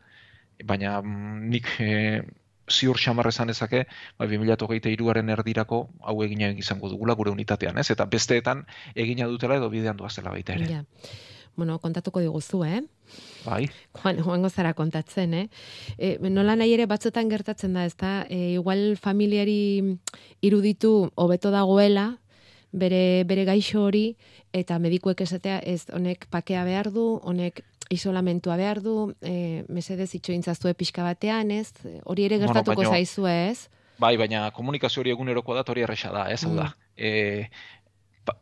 baina 0.65 1.01
mm, 1.03 1.51
nik 1.51 1.69
e, 1.81 2.23
ziur 2.71 2.97
xamar 2.97 3.29
esan 3.29 3.51
ezake 3.51 3.85
ba 4.19 4.27
2023aren 4.27 5.31
erdirako 5.37 5.89
hau 6.01 6.23
egina 6.25 6.51
izango 6.51 6.89
dugula 6.89 7.15
gure 7.15 7.31
unitatean 7.31 7.79
ez 7.79 7.91
eta 7.91 8.07
besteetan 8.07 8.65
egina 8.95 9.29
dutela 9.29 9.57
edo 9.57 9.71
bidean 9.71 9.97
doazela 9.97 10.31
baita 10.31 10.55
ere 10.55 10.71
ja. 10.71 10.85
Bueno, 11.57 11.79
kontatuko 11.79 12.19
diguzu, 12.19 12.65
eh? 12.65 12.81
Bai. 13.45 13.69
Juan, 14.03 14.19
Juan 14.25 14.51
zara 14.51 14.73
kontatzen, 14.75 15.35
eh? 15.35 15.49
E, 15.99 16.17
nola 16.19 16.57
nahi 16.59 16.73
ere 16.75 16.87
batzutan 16.91 17.31
gertatzen 17.31 17.77
da, 17.79 17.85
ezta? 17.87 18.27
E, 18.29 18.57
igual 18.59 18.97
familiari 18.99 20.01
iruditu 20.43 21.13
hobeto 21.15 21.53
dagoela, 21.55 22.17
bere, 22.75 23.23
bere 23.29 23.45
gaixo 23.47 23.85
hori, 23.87 24.17
eta 24.53 24.79
medikuek 24.83 25.21
esatea 25.23 25.61
ez 25.63 25.85
honek 25.95 26.27
pakea 26.35 26.65
behar 26.67 26.91
du, 26.95 27.05
honek 27.23 27.63
isolamentua 27.95 28.57
behar 28.59 28.81
du, 28.83 28.95
e, 29.23 29.63
mesedez 29.69 30.09
itxointzazue 30.19 30.73
pixka 30.75 31.05
batean, 31.07 31.51
ez? 31.55 31.69
Hori 32.05 32.25
ere 32.27 32.39
Bueno, 32.41 32.53
gertatuko 32.55 32.83
baino- 32.83 32.91
zaizu, 32.97 33.27
ez? 33.31 33.69
Bai, 34.03 34.17
baina 34.19 34.49
komunikazio 34.51 35.01
hori 35.05 35.13
egunerokoa 35.15 35.61
da, 35.61 35.65
hori 35.71 35.85
erresa 35.87 36.11
da, 36.11 36.27
ez, 36.35 36.41
hau 36.45 36.55
da. 36.57 36.65
Mm. 36.65 36.81
E, 36.97 37.51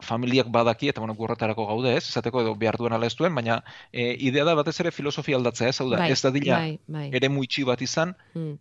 familiak 0.06 0.46
badaki, 0.54 0.88
eta 0.92 1.00
bueno, 1.02 1.14
gurretarako 1.18 1.66
gaude, 1.66 1.96
ez, 1.98 2.04
esateko 2.08 2.40
edo 2.44 2.54
behar 2.54 2.76
duen 2.78 2.92
ala 2.94 3.06
ez 3.10 3.16
duen, 3.18 3.34
baina 3.34 3.62
e, 3.92 4.12
idea 4.28 4.44
da 4.46 4.54
batez 4.54 4.76
ere 4.80 4.92
filosofia 4.94 5.36
aldatzea, 5.36 5.68
ez, 5.74 5.80
hau 5.82 5.88
da, 5.90 5.98
bai, 6.04 6.12
ez 6.14 6.20
da 6.22 6.30
dila 6.30 6.58
bai, 6.62 6.78
bai. 6.86 7.08
ere 7.12 7.28
muitxi 7.28 7.64
bat 7.66 7.82
izan, 7.82 8.14
Mm. 8.34 8.54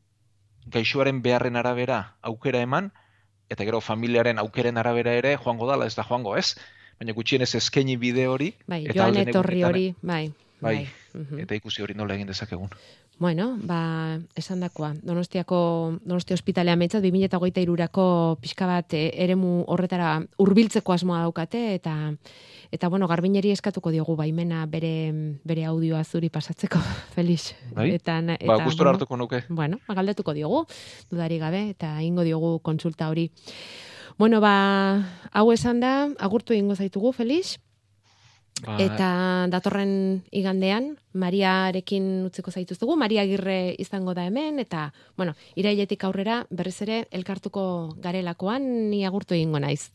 gaixoaren 0.73 1.21
beharren 1.21 1.55
arabera 1.57 2.15
aukera 2.21 2.60
eman, 2.62 2.91
eta 3.51 3.65
gero 3.67 3.81
familiaren 3.83 4.39
aukeren 4.39 4.77
arabera 4.79 5.13
ere 5.19 5.35
joango 5.43 5.67
dala, 5.67 5.85
ez 5.89 5.95
da 5.99 6.05
joango, 6.07 6.37
ez? 6.39 6.55
Baina 7.01 7.13
gutxienez 7.17 7.49
eskaini 7.57 7.97
bide 7.97 8.27
hori, 8.29 8.53
Bai, 8.69 8.85
eta 8.85 8.93
joan 9.01 9.17
etorri 9.17 9.63
hori, 9.67 9.87
bai. 10.01 10.31
Bai, 10.61 10.87
Mhm. 11.13 11.39
eta 11.43 11.55
ikusi 11.57 11.81
hori 11.81 11.93
nola 11.97 12.13
egin 12.15 12.27
dezakegun. 12.29 12.69
Bueno, 13.21 13.60
ba, 13.62 14.17
esan 14.34 14.63
dakoa, 14.65 14.95
Donostiako, 15.05 15.57
Donostia 16.01 16.34
ospitalea 16.34 16.73
metzat, 16.73 17.03
2008 17.05 17.62
irurako 17.62 18.05
pixka 18.41 18.65
bat 18.65 18.95
e, 18.97 19.01
eremu 19.13 19.60
horretara 19.69 20.15
hurbiltzeko 20.41 20.95
asmoa 20.95 21.19
daukate, 21.21 21.62
eta 21.75 21.93
eta 22.73 22.89
bueno, 22.89 23.05
garbineri 23.05 23.51
eskatuko 23.53 23.93
diogu 23.93 24.15
baimena 24.17 24.65
bere, 24.65 25.13
bere 25.45 25.67
audioa 25.69 26.01
zuri 26.01 26.31
pasatzeko, 26.34 26.81
Felix. 27.13 27.51
Bai? 27.77 27.91
Eta, 27.99 28.17
Ba, 28.25 28.39
eta, 28.39 28.57
gustora 28.65 28.89
bueno, 28.89 28.97
hartuko 28.97 29.21
nuke. 29.21 29.43
Bueno, 29.49 29.77
ba, 29.86 29.99
galdetuko 30.01 30.34
diogu, 30.34 30.65
dudari 31.13 31.38
gabe, 31.38 31.67
eta 31.77 31.99
ingo 32.01 32.25
diogu 32.25 32.57
kontsulta 32.65 33.13
hori. 33.13 33.29
Bueno, 34.17 34.41
ba, 34.41 34.55
hau 35.29 35.51
esan 35.53 35.77
da, 35.77 36.10
agurtu 36.17 36.57
egingo 36.57 36.73
zaitugu, 36.73 37.13
Felix, 37.13 37.60
Ba, 38.62 38.76
Eta 38.78 39.47
datorren 39.50 40.21
igandean, 40.32 40.91
Mariarekin 41.17 42.28
utziko 42.28 42.52
zaituztugu, 42.52 42.95
Maria 42.95 43.24
Agirre 43.26 43.76
izango 43.82 44.13
da 44.13 44.28
hemen, 44.30 44.60
eta, 44.62 44.91
bueno, 45.17 45.34
irailetik 45.56 46.04
aurrera 46.06 46.43
berriz 46.52 46.78
ere 46.86 47.06
elkartuko 47.12 47.63
garelakoan 48.04 48.91
ni 48.91 49.02
agurtu 49.06 49.34
egingo 49.34 49.60
naiz. 49.60 49.89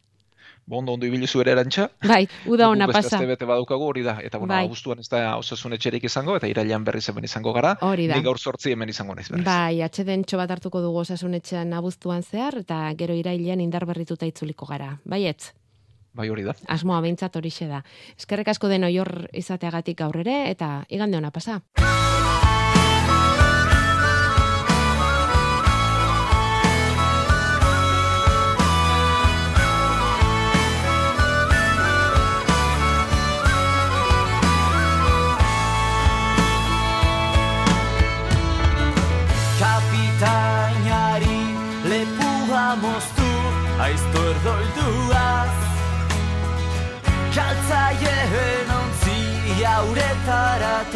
Bondo 0.67 0.93
ondo 0.93 1.07
ibili 1.07 1.29
zu 1.31 1.41
ere 1.41 1.53
erantxa. 1.53 1.85
Bai, 2.03 2.27
uda 2.51 2.69
ona 2.69 2.89
beste 2.91 3.03
pasa. 3.05 3.17
aste 3.17 3.27
bete 3.27 3.47
badaukagu 3.47 3.85
hori 3.87 4.03
da. 4.03 4.17
Eta 4.23 4.39
bueno, 4.39 4.55
Bai. 4.55 4.65
abuztuan 4.67 4.99
ez 4.99 5.07
da 5.09 5.37
osasun 5.39 5.77
etxerik 5.77 6.05
izango, 6.09 6.35
eta 6.37 6.49
irailean 6.51 6.83
berriz 6.85 7.05
hemen 7.09 7.25
izango 7.25 7.53
gara. 7.55 7.77
Hori 7.87 8.09
da. 8.11 8.17
Ni 8.17 8.27
gaur 8.27 8.39
sortzi 8.39 8.73
hemen 8.75 8.91
izango 8.91 9.15
naiz 9.15 9.29
berriz. 9.31 9.45
Bai, 9.47 9.83
atxeden 9.87 10.25
bat 10.33 10.51
hartuko 10.51 10.83
dugu 10.83 11.05
osasunetxean 11.05 11.73
abuztuan 11.73 12.23
zehar, 12.23 12.59
eta 12.59 12.81
gero 12.99 13.15
irailean 13.15 13.61
indar 13.61 13.87
berrituta 13.87 14.27
itzuliko 14.27 14.67
gara. 14.67 14.99
Baietz, 15.05 15.53
Bai 16.17 16.31
hori 16.33 16.47
da. 16.47 16.57
asmoa 16.73 17.03
behintzat 17.05 17.37
horixe 17.37 17.69
da. 17.69 17.83
Eskerrek 18.17 18.49
asko 18.49 18.73
den 18.73 18.89
oior 18.89 19.29
izateagatik 19.37 20.01
aurrere, 20.01 20.39
eta 20.51 20.85
igande 20.89 21.21
ona 21.21 21.31
pasa. 21.31 21.61
Jauretaratu 50.27 50.96